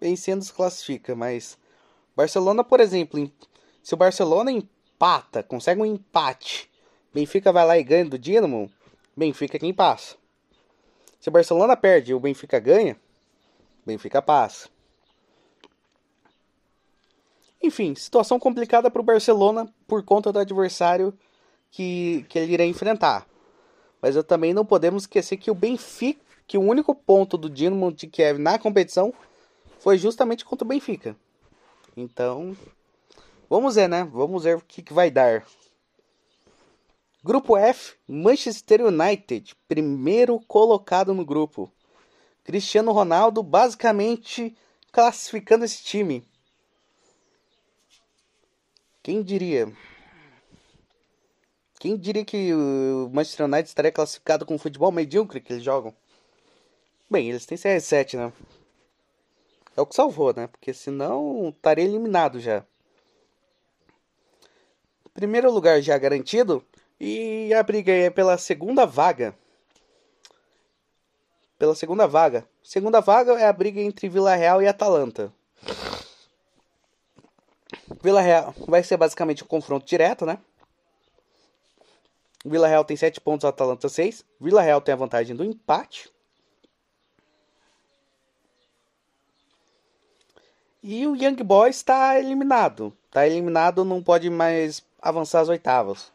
Vencendo 0.00 0.42
se 0.42 0.52
classifica, 0.52 1.14
mas 1.14 1.56
Barcelona, 2.16 2.64
por 2.64 2.80
exemplo, 2.80 3.30
se 3.84 3.94
o 3.94 3.96
Barcelona 3.96 4.50
empata, 4.50 5.44
consegue 5.44 5.80
um 5.80 5.86
empate, 5.86 6.68
Benfica 7.14 7.52
vai 7.52 7.64
lá 7.64 7.78
e 7.78 7.84
ganha 7.84 8.04
do 8.04 8.18
Dinamo, 8.18 8.68
Benfica 9.16 9.58
é 9.58 9.60
quem 9.60 9.72
passa. 9.72 10.16
Se 11.20 11.28
o 11.28 11.32
Barcelona 11.32 11.76
perde 11.76 12.10
e 12.10 12.14
o 12.14 12.20
Benfica 12.20 12.58
ganha, 12.58 13.00
Benfica 13.86 14.20
passa. 14.20 14.68
Enfim, 17.62 17.94
situação 17.94 18.40
complicada 18.40 18.90
para 18.90 19.00
o 19.00 19.04
Barcelona 19.04 19.72
por 19.86 20.02
conta 20.02 20.32
do 20.32 20.40
adversário 20.40 21.16
que, 21.70 22.26
que 22.28 22.40
ele 22.40 22.54
irá 22.54 22.64
enfrentar. 22.64 23.24
Mas 24.06 24.14
eu 24.14 24.22
também 24.22 24.54
não 24.54 24.64
podemos 24.64 25.02
esquecer 25.02 25.36
que 25.36 25.50
o 25.50 25.54
Benfica, 25.54 26.20
que 26.46 26.56
o 26.56 26.62
único 26.62 26.94
ponto 26.94 27.36
do 27.36 27.50
Dinamo 27.50 27.92
de 27.92 28.06
Kiev 28.06 28.38
na 28.38 28.56
competição 28.56 29.12
foi 29.80 29.98
justamente 29.98 30.44
contra 30.44 30.64
o 30.64 30.68
Benfica. 30.68 31.16
Então, 31.96 32.56
vamos 33.50 33.74
ver, 33.74 33.88
né? 33.88 34.04
Vamos 34.04 34.44
ver 34.44 34.58
o 34.58 34.60
que, 34.60 34.80
que 34.80 34.92
vai 34.92 35.10
dar. 35.10 35.44
Grupo 37.24 37.56
F, 37.56 37.96
Manchester 38.06 38.86
United, 38.86 39.56
primeiro 39.66 40.38
colocado 40.38 41.12
no 41.12 41.24
grupo. 41.24 41.68
Cristiano 42.44 42.92
Ronaldo 42.92 43.42
basicamente 43.42 44.56
classificando 44.92 45.64
esse 45.64 45.82
time. 45.82 46.24
Quem 49.02 49.20
diria? 49.20 49.66
Quem 51.78 51.96
diria 51.96 52.24
que 52.24 52.54
o 52.54 53.10
Manchester 53.12 53.46
United 53.46 53.68
estaria 53.68 53.92
classificado 53.92 54.46
com 54.46 54.54
o 54.54 54.58
futebol 54.58 54.90
medíocre 54.90 55.40
que 55.40 55.52
eles 55.52 55.64
jogam? 55.64 55.94
Bem, 57.08 57.28
eles 57.28 57.44
têm 57.44 57.58
CR7, 57.58 58.16
né? 58.16 58.32
É 59.76 59.80
o 59.80 59.86
que 59.86 59.94
salvou, 59.94 60.32
né? 60.34 60.46
Porque 60.46 60.72
senão 60.72 61.50
estaria 61.50 61.84
eliminado 61.84 62.40
já. 62.40 62.64
Primeiro 65.12 65.50
lugar 65.50 65.80
já 65.82 65.96
garantido. 65.98 66.64
E 66.98 67.52
a 67.52 67.62
briga 67.62 67.92
é 67.92 68.08
pela 68.08 68.38
segunda 68.38 68.86
vaga. 68.86 69.36
Pela 71.58 71.74
segunda 71.74 72.06
vaga. 72.06 72.46
Segunda 72.62 73.00
vaga 73.00 73.32
é 73.34 73.46
a 73.46 73.52
briga 73.52 73.80
entre 73.80 74.08
Vila 74.08 74.34
Real 74.34 74.62
e 74.62 74.66
Atalanta. 74.66 75.32
Vila 78.02 78.20
Real 78.20 78.54
vai 78.66 78.82
ser 78.82 78.96
basicamente 78.96 79.44
um 79.44 79.46
confronto 79.46 79.86
direto, 79.86 80.24
né? 80.24 80.38
Vila 82.48 82.68
Real 82.68 82.84
tem 82.84 82.96
7 82.96 83.20
pontos, 83.20 83.44
Atalanta 83.44 83.88
6. 83.88 84.24
Vila 84.40 84.62
Real 84.62 84.80
tem 84.80 84.92
a 84.92 84.96
vantagem 84.96 85.34
do 85.34 85.44
empate. 85.44 86.08
E 90.80 91.04
o 91.06 91.16
Young 91.16 91.42
Boys 91.42 91.76
está 91.76 92.18
eliminado. 92.18 92.96
Está 93.06 93.26
eliminado, 93.26 93.84
não 93.84 94.00
pode 94.00 94.30
mais 94.30 94.80
avançar 95.02 95.40
as 95.40 95.48
oitavas. 95.48 96.12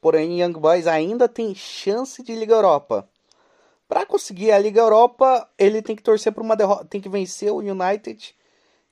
Porém, 0.00 0.40
Young 0.40 0.54
Boys 0.54 0.86
ainda 0.86 1.28
tem 1.28 1.54
chance 1.54 2.22
de 2.22 2.34
Liga 2.34 2.54
Europa. 2.54 3.06
Para 3.86 4.06
conseguir 4.06 4.52
a 4.52 4.58
Liga 4.58 4.80
Europa, 4.80 5.46
ele 5.58 5.82
tem 5.82 5.94
que 5.94 6.02
torcer 6.02 6.32
por 6.32 6.42
uma 6.42 6.56
derrota, 6.56 6.86
tem 6.86 7.00
que 7.00 7.08
vencer 7.08 7.52
o 7.52 7.58
United 7.58 8.34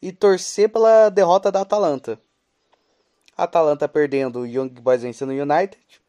e 0.03 0.13
torcer 0.13 0.69
pela 0.69 1.09
derrota 1.09 1.51
da 1.51 1.63
Atalanta. 1.63 2.21
Atalanta 3.35 3.89
perdendo, 3.89 4.47
Young 4.47 4.69
Boys 4.69 5.03
vencendo 5.03 5.31
o 5.31 5.43
United. 5.43 6.04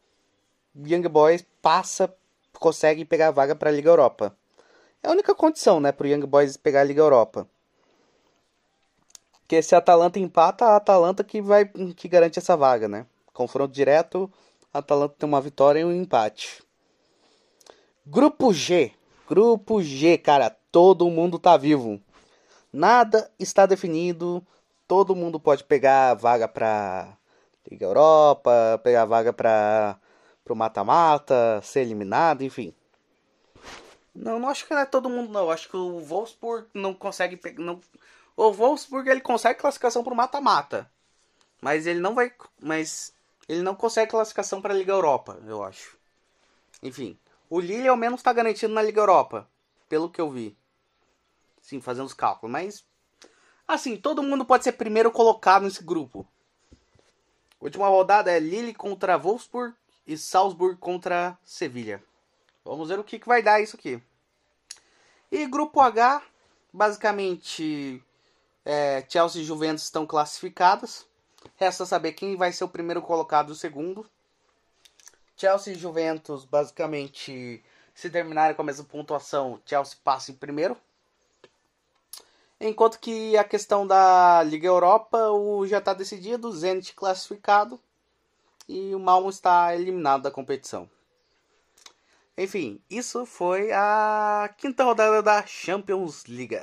Young 0.84 1.08
Boys 1.08 1.44
passa, 1.62 2.12
consegue 2.58 3.04
pegar 3.04 3.28
a 3.28 3.30
vaga 3.30 3.54
para 3.54 3.70
a 3.70 3.72
Liga 3.72 3.90
Europa. 3.90 4.36
É 5.02 5.08
a 5.08 5.12
única 5.12 5.34
condição, 5.34 5.80
né, 5.80 5.92
para 5.92 6.06
o 6.06 6.08
Young 6.08 6.26
Boys 6.26 6.56
pegar 6.56 6.80
a 6.80 6.84
Liga 6.84 7.00
Europa. 7.00 7.48
Porque 9.40 9.62
se 9.62 9.74
a 9.74 9.78
Atalanta 9.78 10.18
empata, 10.18 10.64
a 10.64 10.76
Atalanta 10.76 11.22
que 11.22 11.40
vai 11.40 11.64
que 11.64 12.08
garante 12.08 12.38
essa 12.38 12.56
vaga, 12.56 12.88
né? 12.88 13.06
Confronto 13.32 13.72
direto, 13.72 14.30
a 14.74 14.80
Atalanta 14.80 15.14
tem 15.18 15.28
uma 15.28 15.40
vitória 15.40 15.80
e 15.80 15.84
um 15.84 15.92
empate. 15.92 16.62
Grupo 18.04 18.52
G. 18.52 18.92
Grupo 19.28 19.80
G, 19.80 20.18
cara, 20.18 20.50
todo 20.72 21.08
mundo 21.08 21.38
tá 21.38 21.56
vivo. 21.56 22.00
Nada 22.72 23.30
está 23.38 23.66
definido. 23.66 24.44
Todo 24.86 25.16
mundo 25.16 25.38
pode 25.40 25.64
pegar 25.64 26.10
a 26.10 26.14
vaga 26.14 26.46
para 26.46 27.16
Liga 27.70 27.86
Europa, 27.86 28.80
pegar 28.82 29.02
a 29.02 29.06
vaga 29.06 29.32
para 29.32 29.96
pro 30.46 30.54
mata-mata, 30.54 31.60
ser 31.60 31.80
eliminado, 31.80 32.42
enfim. 32.42 32.72
Não, 34.14 34.38
não 34.38 34.48
acho 34.48 34.64
que 34.64 34.72
não 34.72 34.80
é 34.80 34.86
todo 34.86 35.10
mundo 35.10 35.32
não. 35.32 35.50
Acho 35.50 35.68
que 35.68 35.76
o 35.76 35.98
Wolfsburg 35.98 36.68
não 36.72 36.94
consegue 36.94 37.38
não 37.58 37.80
o 38.36 38.52
Wolfsburg 38.52 39.10
ele 39.10 39.20
consegue 39.20 39.58
classificação 39.58 40.04
pro 40.04 40.14
mata-mata. 40.14 40.88
Mas 41.60 41.86
ele 41.86 41.98
não 41.98 42.14
vai, 42.14 42.32
mas 42.60 43.12
ele 43.48 43.62
não 43.62 43.74
consegue 43.74 44.10
classificação 44.10 44.62
para 44.62 44.72
a 44.72 44.76
Liga 44.76 44.92
Europa, 44.92 45.38
eu 45.46 45.64
acho. 45.64 45.98
Enfim, 46.82 47.18
o 47.50 47.58
Lille 47.58 47.88
ao 47.88 47.96
menos 47.96 48.20
está 48.20 48.32
garantido 48.32 48.72
na 48.72 48.82
Liga 48.82 49.00
Europa, 49.00 49.48
pelo 49.88 50.10
que 50.10 50.20
eu 50.20 50.30
vi. 50.30 50.56
Sim, 51.60 51.80
fazendo 51.80 52.06
os 52.06 52.14
cálculos, 52.14 52.52
mas 52.52 52.84
assim, 53.66 53.96
todo 53.96 54.22
mundo 54.22 54.44
pode 54.44 54.62
ser 54.62 54.72
primeiro 54.72 55.10
colocado 55.10 55.62
nesse 55.62 55.82
grupo. 55.82 56.28
Última 57.58 57.88
rodada 57.88 58.30
é 58.30 58.38
Lille 58.38 58.74
contra 58.74 59.16
Wolfsburg 59.16 59.74
e 60.06 60.16
Salzburg 60.16 60.78
contra 60.78 61.36
Sevilha. 61.44 62.02
Vamos 62.64 62.88
ver 62.88 62.98
o 62.98 63.04
que, 63.04 63.18
que 63.18 63.28
vai 63.28 63.42
dar 63.42 63.60
isso 63.60 63.76
aqui. 63.76 64.02
E 65.30 65.46
grupo 65.46 65.80
H, 65.80 66.22
basicamente, 66.72 68.02
é, 68.64 69.04
Chelsea 69.08 69.42
e 69.42 69.44
Juventus 69.44 69.84
estão 69.84 70.06
classificadas. 70.06 71.06
Resta 71.56 71.86
saber 71.86 72.12
quem 72.12 72.36
vai 72.36 72.52
ser 72.52 72.64
o 72.64 72.68
primeiro 72.68 73.02
colocado 73.02 73.50
e 73.50 73.52
o 73.52 73.56
segundo. 73.56 74.08
Chelsea 75.36 75.74
e 75.74 75.78
Juventus, 75.78 76.44
basicamente, 76.44 77.62
se 77.94 78.10
terminarem 78.10 78.56
com 78.56 78.62
a 78.62 78.64
mesma 78.64 78.84
pontuação, 78.84 79.60
Chelsea 79.66 79.96
passa 80.02 80.30
em 80.30 80.34
primeiro. 80.34 80.76
Enquanto 82.58 82.98
que 82.98 83.36
a 83.36 83.44
questão 83.44 83.86
da 83.86 84.42
Liga 84.42 84.66
Europa 84.66 85.30
o, 85.30 85.66
já 85.66 85.78
está 85.78 85.92
decidido, 85.92 86.50
Zenit 86.52 86.94
classificado 86.94 87.78
e 88.68 88.94
o 88.94 88.98
Malmo 88.98 89.30
está 89.30 89.74
eliminado 89.74 90.22
da 90.22 90.30
competição. 90.30 90.88
Enfim, 92.36 92.82
isso 92.90 93.24
foi 93.24 93.72
a 93.72 94.52
quinta 94.58 94.84
rodada 94.84 95.22
da 95.22 95.46
Champions 95.46 96.26
League. 96.26 96.58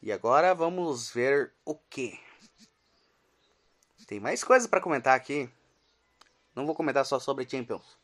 E 0.00 0.10
agora 0.10 0.54
vamos 0.54 1.10
ver 1.10 1.52
o 1.64 1.74
que. 1.74 2.18
Tem 4.06 4.18
mais 4.18 4.42
coisas 4.42 4.66
para 4.66 4.80
comentar 4.80 5.14
aqui. 5.14 5.50
Não 6.54 6.64
vou 6.64 6.74
comentar 6.74 7.04
só 7.04 7.20
sobre 7.20 7.48
Champions. 7.48 7.98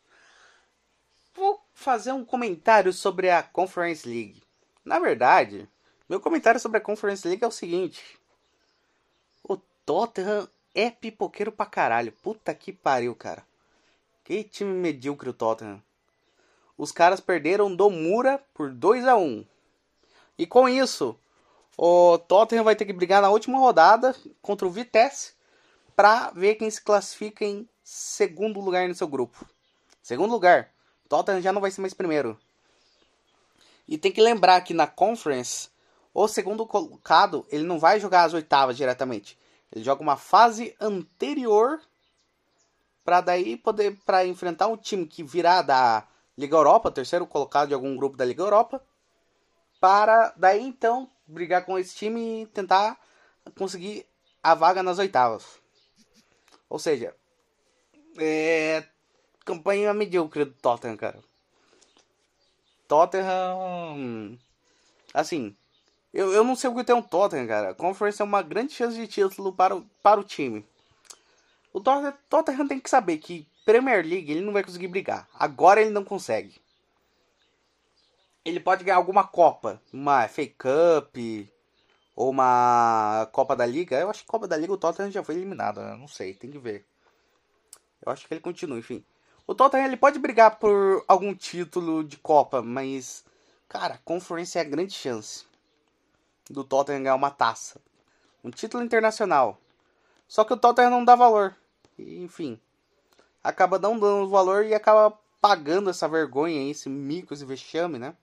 Vou 1.35 1.65
fazer 1.73 2.13
um 2.13 2.25
comentário 2.25 2.93
sobre 2.93 3.31
a 3.31 3.43
Conference 3.43 4.07
League. 4.07 4.43
Na 4.85 4.99
verdade, 4.99 5.69
meu 6.09 6.21
comentário 6.21 6.61
sobre 6.61 6.79
a 6.79 6.81
Conference 6.83 7.27
League 7.27 7.43
é 7.43 7.47
o 7.47 7.51
seguinte: 7.51 8.21
o 9.43 9.57
Tottenham 9.87 10.49
é 10.75 10.91
pipoqueiro 10.91 11.53
pra 11.53 11.67
caralho. 11.67 12.13
Puta 12.13 12.55
que 12.55 12.73
pariu, 12.73 13.15
cara. 13.15 13.45
Que 14.25 14.43
time 14.43 14.73
medíocre 14.73 15.31
o 15.31 15.33
Tottenham. 15.33 15.83
Os 16.77 16.91
caras 16.91 17.21
perderam 17.21 17.75
do 17.75 17.89
Mura 17.89 18.43
por 18.53 18.71
2 18.71 19.07
a 19.07 19.17
1 19.17 19.45
E 20.37 20.47
com 20.47 20.69
isso, 20.69 21.17
o 21.77 22.19
Tottenham 22.19 22.65
vai 22.65 22.75
ter 22.75 22.85
que 22.85 22.93
brigar 22.93 23.23
na 23.23 23.31
última 23.31 23.59
rodada 23.59 24.15
contra 24.43 24.67
o 24.67 24.71
Vitesse 24.71 25.35
para 25.95 26.31
ver 26.31 26.57
quem 26.57 26.69
se 26.69 26.83
classifica 26.83 27.45
em 27.45 27.69
segundo 27.85 28.61
lugar 28.61 28.89
no 28.89 28.95
seu 28.95 29.07
grupo. 29.07 29.47
Segundo 30.03 30.33
lugar. 30.33 30.71
Tottenham 31.09 31.41
já 31.41 31.53
não 31.53 31.61
vai 31.61 31.71
ser 31.71 31.81
mais 31.81 31.95
primeiro. 31.95 32.39
E 33.87 33.99
tem 33.99 34.11
que 34.11 34.21
lembrar 34.21 34.61
que 34.63 34.75
na 34.75 34.87
Conference, 34.87 35.69
o 36.13 36.27
segundo 36.27 36.67
colocado, 36.67 37.47
ele 37.51 37.65
não 37.65 37.79
vai 37.79 38.01
jogar 38.01 38.25
as 38.25 38.33
oitavas 38.33 38.77
diretamente. 38.77 39.39
Ele 39.75 39.85
joga 39.85 40.03
uma 40.03 40.17
fase 40.17 40.75
anterior 40.81 41.81
para 43.05 43.21
daí 43.21 43.57
poder 43.57 43.99
para 44.07 44.25
enfrentar 44.25 44.69
um 44.69 44.77
time 44.77 45.05
que 45.05 45.25
virá 45.25 45.63
da 45.63 46.07
Liga 46.39 46.57
Europa, 46.57 46.93
terceiro 46.93 47.27
colocado 47.27 47.69
de 47.69 47.75
algum 47.75 47.97
grupo 47.97 48.17
da 48.17 48.25
Liga 48.25 48.43
Europa, 48.43 48.81
para 49.81 50.33
daí 50.37 50.63
então 50.63 51.11
brigar 51.27 51.65
com 51.65 51.77
esse 51.77 51.95
time 51.97 52.43
e 52.43 52.47
tentar 52.47 52.99
conseguir 53.59 54.07
a 54.41 54.55
vaga 54.55 54.83
nas 54.83 54.99
oitavas. 54.99 55.45
Ou 56.71 56.79
seja, 56.79 57.15
é 58.17 58.85
campanha 59.45 59.93
medíocre 59.93 60.45
do 60.45 60.53
Tottenham, 60.53 60.97
cara. 60.97 61.19
Tottenham. 62.87 64.39
Assim, 65.13 65.57
eu, 66.15 66.33
eu 66.33 66.45
não 66.45 66.55
sei 66.55 66.71
o 66.71 66.75
que 66.77 66.85
tem 66.85 66.95
um 66.95 67.03
Tottenham, 67.03 67.49
cara. 67.49 67.75
Conference 67.75 68.23
é 68.23 68.25
uma 68.25 68.41
grande 68.41 68.73
chance 68.73 68.97
de 68.97 69.09
título 69.09 69.53
para 69.53 69.75
o, 69.75 69.85
para 70.01 70.21
o 70.21 70.25
time. 70.25 70.65
O 71.73 71.81
Tottenham, 71.81 72.15
Tottenham 72.31 72.69
tem 72.69 72.79
que 72.79 72.89
saber 72.89 73.19
que 73.19 73.49
Premier 73.65 74.07
League 74.07 74.31
ele 74.31 74.41
não 74.41 74.53
vai 74.53 74.63
conseguir 74.63 74.87
brigar. 74.87 75.29
Agora 75.35 75.81
ele 75.81 75.91
não 75.91 76.05
consegue. 76.05 76.55
Ele 78.45 78.61
pode 78.61 78.85
ganhar 78.85 78.97
alguma 78.97 79.27
Copa, 79.27 79.83
uma 79.93 80.29
FA 80.29 80.47
Cup 80.47 81.17
ou 82.15 82.31
uma 82.31 83.29
Copa 83.33 83.57
da 83.57 83.67
Liga. 83.67 83.99
Eu 83.99 84.09
acho 84.09 84.21
que 84.21 84.29
Copa 84.29 84.47
da 84.47 84.57
Liga 84.57 84.73
o 84.73 84.79
Tottenham 84.79 85.11
já 85.11 85.25
foi 85.25 85.35
eliminado, 85.35 85.81
né? 85.81 85.97
não 85.97 86.07
sei, 86.07 86.33
tem 86.33 86.49
que 86.49 86.59
ver. 86.59 86.87
Eu 88.07 88.13
acho 88.13 88.29
que 88.29 88.33
ele 88.33 88.41
continua, 88.41 88.79
enfim. 88.79 89.05
O 89.49 89.55
Tottenham 89.55 89.87
ele 89.87 89.97
pode 89.97 90.21
brigar 90.21 90.61
por 90.61 91.05
algum 91.09 91.35
título 91.35 92.05
de 92.05 92.19
Copa, 92.19 92.63
mas, 92.63 93.25
cara, 93.69 93.99
Conference 94.05 94.57
é 94.57 94.61
a 94.61 94.65
grande 94.65 94.93
chance 94.93 95.45
do 96.51 96.65
Tottenham 96.65 97.03
ganhar 97.03 97.15
uma 97.15 97.31
taça. 97.31 97.81
Um 98.43 98.51
título 98.51 98.85
internacional. 98.85 99.59
Só 100.29 100.45
que 100.45 100.53
o 100.53 100.57
Tottenham 100.57 100.91
não 100.91 101.05
dá 101.05 101.15
valor. 101.15 101.57
enfim, 101.99 102.61
acaba 103.43 103.79
não 103.79 103.99
dando 103.99 104.29
valor 104.29 104.65
e 104.65 104.75
acaba 104.75 105.17
pagando 105.41 105.91
essa 105.91 106.09
vergonha, 106.09 106.71
esse 106.71 106.89
mico, 106.89 107.35
esse 107.35 107.45
vexame, 107.45 107.99
né? 107.99 108.17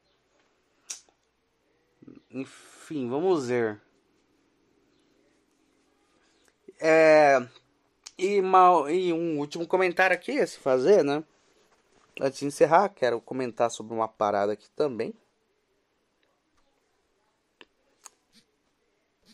Enfim, 2.32 3.10
vamos 3.10 3.48
ver. 3.48 3.80
É, 6.80 7.46
e, 8.18 8.42
mal, 8.42 8.90
e 8.90 9.14
um 9.14 9.38
último 9.38 9.68
comentário 9.68 10.16
aqui 10.16 10.40
a 10.40 10.48
se 10.48 10.58
fazer, 10.58 11.04
né? 11.04 11.24
Antes 12.20 12.40
de 12.40 12.46
encerrar, 12.46 12.90
quero 12.90 13.22
comentar 13.22 13.70
sobre 13.70 13.94
uma 13.94 14.08
parada 14.08 14.54
aqui 14.54 14.70
também. 14.72 15.14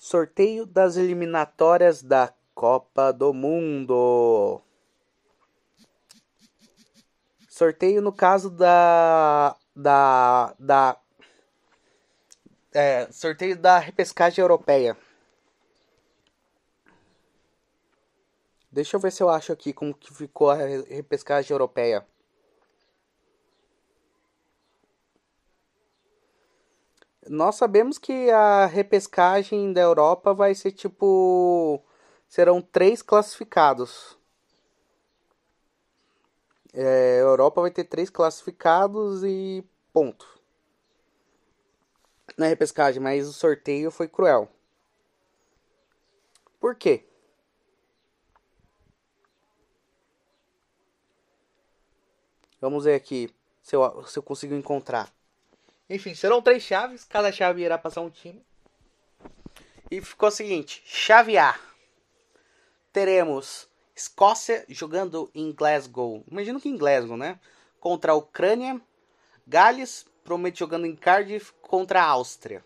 Sorteio 0.07 0.65
das 0.65 0.95
eliminatórias 0.95 2.01
da 2.01 2.33
Copa 2.55 3.11
do 3.11 3.33
Mundo. 3.33 4.61
Sorteio 7.49 8.01
no 8.01 8.13
caso 8.13 8.49
da 8.49 9.53
da 9.75 10.55
da 10.57 10.97
é, 12.73 13.11
sorteio 13.11 13.57
da 13.57 13.79
repescagem 13.79 14.41
europeia. 14.41 14.95
Deixa 18.71 18.95
eu 18.95 19.01
ver 19.01 19.11
se 19.11 19.21
eu 19.21 19.27
acho 19.27 19.51
aqui 19.51 19.73
como 19.73 19.93
que 19.93 20.13
ficou 20.13 20.49
a 20.49 20.55
repescagem 20.55 21.51
europeia. 21.51 22.07
Nós 27.29 27.55
sabemos 27.55 27.97
que 27.97 28.29
a 28.29 28.65
repescagem 28.65 29.73
da 29.73 29.81
Europa 29.81 30.33
vai 30.33 30.55
ser 30.55 30.71
tipo. 30.71 31.83
Serão 32.27 32.61
três 32.61 33.01
classificados. 33.01 34.17
É, 36.73 37.19
a 37.19 37.23
Europa 37.23 37.61
vai 37.61 37.71
ter 37.71 37.85
três 37.85 38.09
classificados 38.09 39.23
e 39.23 39.63
ponto. 39.93 40.27
Na 42.37 42.47
repescagem, 42.47 43.01
mas 43.01 43.27
o 43.27 43.33
sorteio 43.33 43.89
foi 43.89 44.07
cruel. 44.07 44.49
Por 46.59 46.75
quê? 46.75 47.05
Vamos 52.59 52.85
ver 52.85 52.95
aqui 52.95 53.29
se 53.61 53.75
eu, 53.75 54.03
se 54.05 54.19
eu 54.19 54.23
consigo 54.23 54.53
encontrar. 54.53 55.16
Enfim, 55.89 56.13
serão 56.13 56.41
três 56.41 56.63
chaves. 56.63 57.03
Cada 57.03 57.31
chave 57.31 57.63
irá 57.63 57.77
passar 57.77 58.01
um 58.01 58.09
time. 58.09 58.45
E 59.89 60.01
ficou 60.01 60.29
o 60.29 60.31
seguinte: 60.31 60.81
chave 60.85 61.37
A. 61.37 61.57
Teremos 62.91 63.67
Escócia 63.95 64.63
jogando 64.69 65.31
em 65.33 65.51
Glasgow. 65.51 66.23
Imagino 66.29 66.61
que 66.61 66.69
em 66.69 66.77
Glasgow, 66.77 67.17
né? 67.17 67.39
Contra 67.79 68.11
a 68.11 68.15
Ucrânia. 68.15 68.79
Gales 69.47 70.05
promete 70.23 70.59
jogando 70.59 70.85
em 70.85 70.95
Cardiff 70.95 71.53
contra 71.61 72.01
a 72.01 72.05
Áustria. 72.05 72.63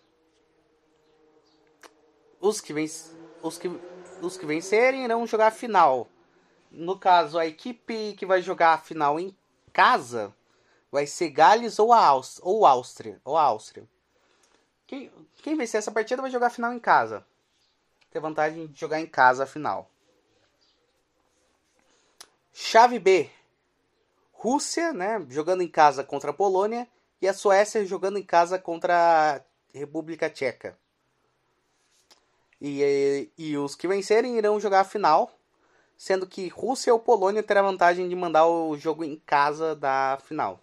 Os 2.40 2.60
que, 2.60 2.74
venc 2.74 2.92
os 3.42 3.58
que, 3.58 3.70
os 4.22 4.36
que 4.36 4.46
vencerem 4.46 5.06
irão 5.06 5.28
jogar 5.28 5.48
a 5.48 5.52
final. 5.52 6.10
No 6.72 6.98
caso, 6.98 7.38
a 7.38 7.46
equipe 7.46 8.14
que 8.18 8.26
vai 8.26 8.42
jogar 8.42 8.74
a 8.74 8.78
final 8.78 9.20
em 9.20 9.36
casa 9.72 10.36
vai 10.92 11.08
ser 11.08 11.30
Gales 11.30 11.80
ou 11.80 11.94
a 11.94 12.06
Áustria, 12.06 12.46
ou 12.46 12.66
Áustria, 12.66 13.22
ou 13.24 13.38
Áustria. 13.38 13.88
Quem, 14.86 15.12
quem 15.42 15.56
vencer 15.56 15.80
essa 15.80 15.92
partida 15.92 16.22
vai 16.22 16.30
jogar 16.30 16.48
a 16.48 16.52
final 16.52 16.74
em 16.74 16.80
casa. 16.80 17.26
Tem 18.12 18.22
vantagem 18.22 18.68
de 18.68 18.80
jogar 18.80 19.00
em 19.00 19.08
casa 19.08 19.44
a 19.44 19.48
final. 19.48 19.90
Chave 22.54 23.00
B. 23.00 23.30
Rússia, 24.34 24.92
né, 24.92 25.26
jogando 25.30 25.62
em 25.62 25.68
casa 25.68 26.04
contra 26.04 26.32
a 26.32 26.34
Polônia 26.34 26.88
e 27.22 27.28
a 27.28 27.34
Suécia 27.34 27.86
jogando 27.86 28.18
em 28.18 28.24
casa 28.24 28.60
contra 28.60 29.38
a 29.38 29.42
República 29.78 30.30
Tcheca. 30.30 30.78
E, 32.60 32.82
e, 32.84 33.32
e 33.38 33.58
os 33.58 33.76
que 33.76 33.88
vencerem 33.88 34.38
irão 34.38 34.60
jogar 34.60 34.82
a 34.82 34.86
final 34.86 35.32
sendo 36.02 36.26
que 36.26 36.48
Rússia 36.48 36.92
ou 36.92 37.00
Polônia 37.00 37.44
terá 37.44 37.62
vantagem 37.62 38.10
de 38.10 38.16
mandar 38.16 38.48
o 38.48 38.76
jogo 38.76 39.04
em 39.04 39.18
casa 39.18 39.76
da 39.76 40.18
final. 40.24 40.60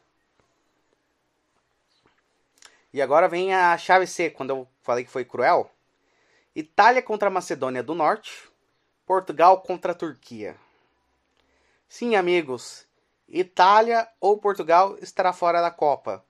E 2.92 3.02
agora 3.02 3.28
vem 3.28 3.54
a 3.54 3.76
chave 3.76 4.06
C, 4.06 4.30
quando 4.30 4.50
eu 4.50 4.68
falei 4.82 5.04
que 5.04 5.10
foi 5.10 5.24
cruel. 5.24 5.70
Itália 6.54 7.02
contra 7.02 7.30
Macedônia 7.30 7.82
do 7.82 7.94
Norte, 7.94 8.48
Portugal 9.06 9.60
contra 9.60 9.94
Turquia. 9.94 10.56
Sim, 11.88 12.16
amigos, 12.16 12.86
Itália 13.28 14.08
ou 14.20 14.38
Portugal 14.38 14.96
estará 15.00 15.32
fora 15.32 15.60
da 15.60 15.70
Copa. 15.70 16.24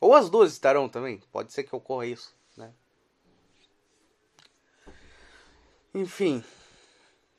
Ou 0.00 0.14
as 0.14 0.28
duas 0.28 0.52
estarão 0.52 0.88
também, 0.88 1.22
pode 1.32 1.52
ser 1.52 1.64
que 1.64 1.74
ocorra 1.74 2.06
isso, 2.06 2.34
né? 2.56 2.72
Enfim, 5.94 6.44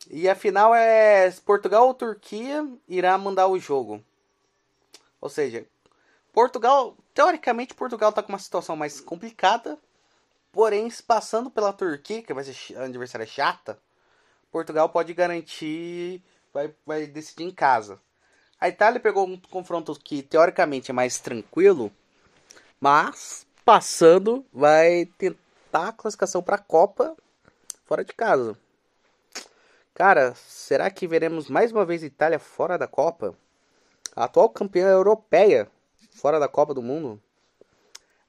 e 0.10 0.28
a 0.30 0.36
final 0.36 0.74
é 0.74 1.30
Portugal 1.46 1.88
ou 1.88 1.94
Turquia 1.94 2.68
irá 2.88 3.18
mandar 3.18 3.48
o 3.48 3.60
jogo. 3.60 4.04
Ou 5.20 5.30
seja, 5.30 5.66
Portugal, 6.32 6.96
teoricamente 7.18 7.74
Portugal 7.74 8.12
está 8.12 8.22
com 8.22 8.32
uma 8.32 8.38
situação 8.38 8.76
mais 8.76 9.02
complicada, 9.02 9.76
porém 10.52 10.88
passando 11.08 11.50
pela 11.50 11.74
Turquia, 11.74 12.22
que 12.22 12.32
vai 12.32 12.44
ser 12.44 12.78
a 12.78 12.84
adversária 12.84 13.26
chata, 13.26 13.80
Portugal 14.52 14.88
pode 14.88 15.16
garantir, 15.16 16.22
vai, 16.54 16.72
vai 16.86 17.08
decidir 17.08 17.46
em 17.46 17.50
casa. 17.50 18.00
A 18.62 18.70
Itália 18.70 19.00
pegou 19.00 19.26
um 19.26 19.36
confronto 19.50 20.00
que 20.00 20.22
teoricamente 20.22 20.92
é 20.92 20.94
mais 20.94 21.20
tranquilo, 21.20 21.92
mas 22.80 23.48
passando 23.66 24.46
vai 24.54 25.08
tentar 25.18 25.88
a 25.88 25.94
classificação 25.94 26.44
para 26.44 26.58
a 26.58 26.60
Copa 26.60 27.18
fora 27.84 28.06
de 28.06 28.14
casa. 28.14 28.56
Cara, 29.96 30.36
será 30.36 30.92
que 30.92 31.08
veremos 31.08 31.50
mais 31.50 31.72
uma 31.72 31.84
vez 31.84 32.04
Itália 32.04 32.38
fora 32.38 32.78
da 32.78 32.88
Copa? 32.88 33.34
A 34.16 34.26
atual 34.26 34.50
campeã 34.50 34.90
europeia 34.90 35.68
fora 36.18 36.40
da 36.40 36.48
Copa 36.48 36.74
do 36.74 36.82
Mundo? 36.82 37.22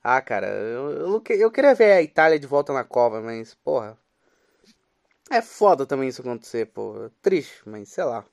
Ah, 0.03 0.20
cara, 0.20 0.47
eu, 0.49 0.91
eu, 0.91 1.22
eu 1.28 1.51
queria 1.51 1.74
ver 1.74 1.93
a 1.93 2.03
Itália 2.03 2.39
de 2.39 2.47
volta 2.47 2.72
na 2.72 2.84
Copa, 2.84 3.20
mas, 3.20 3.55
porra. 3.55 3.97
É 5.30 5.43
foda 5.43 5.84
também 5.84 6.09
isso 6.09 6.22
acontecer, 6.22 6.66
pô. 6.66 7.11
Triste, 7.20 7.62
mas 7.66 7.89
sei 7.89 8.05
lá. 8.05 8.24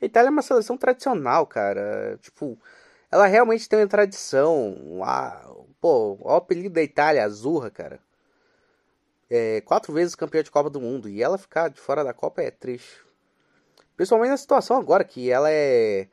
A 0.00 0.04
Itália 0.04 0.28
é 0.28 0.30
uma 0.30 0.42
seleção 0.42 0.76
tradicional, 0.76 1.46
cara. 1.46 2.18
Tipo, 2.20 2.58
ela 3.10 3.26
realmente 3.26 3.68
tem 3.68 3.80
uma 3.80 3.88
tradição. 3.88 5.00
A, 5.04 5.50
pô, 5.80 6.18
o 6.20 6.30
apelido 6.30 6.74
da 6.74 6.82
Itália, 6.82 7.24
Azurra, 7.24 7.70
cara 7.70 8.00
é, 9.34 9.62
quatro 9.62 9.94
vezes 9.94 10.14
campeã 10.14 10.42
de 10.42 10.50
Copa 10.50 10.68
do 10.68 10.78
Mundo 10.78 11.08
e 11.08 11.22
ela 11.22 11.38
ficar 11.38 11.68
de 11.68 11.80
fora 11.80 12.04
da 12.04 12.12
Copa 12.12 12.42
é 12.42 12.50
triste. 12.50 13.02
Principalmente 13.96 14.28
na 14.28 14.36
situação 14.36 14.76
agora 14.76 15.04
que 15.04 15.30
ela 15.30 15.50
é 15.50 16.06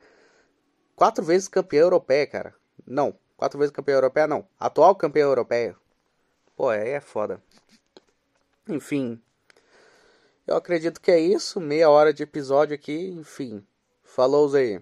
quatro 0.96 1.22
vezes 1.22 1.46
campeã 1.46 1.80
europeia, 1.80 2.26
cara. 2.26 2.54
Não, 2.86 3.14
quatro 3.36 3.58
vezes 3.58 3.72
campeã 3.72 3.94
europeia 3.94 4.26
não. 4.26 4.46
Atual 4.58 4.94
campeã 4.94 5.22
europeia. 5.22 5.76
Pô, 6.56 6.68
aí 6.68 6.90
é 6.90 7.00
foda. 7.00 7.42
Enfim. 8.68 9.20
Eu 10.46 10.56
acredito 10.56 11.00
que 11.00 11.10
é 11.10 11.18
isso. 11.18 11.60
Meia 11.60 11.88
hora 11.88 12.12
de 12.12 12.22
episódio 12.22 12.74
aqui. 12.74 13.08
Enfim. 13.08 13.64
Falou 14.02 14.54
aí. 14.54 14.80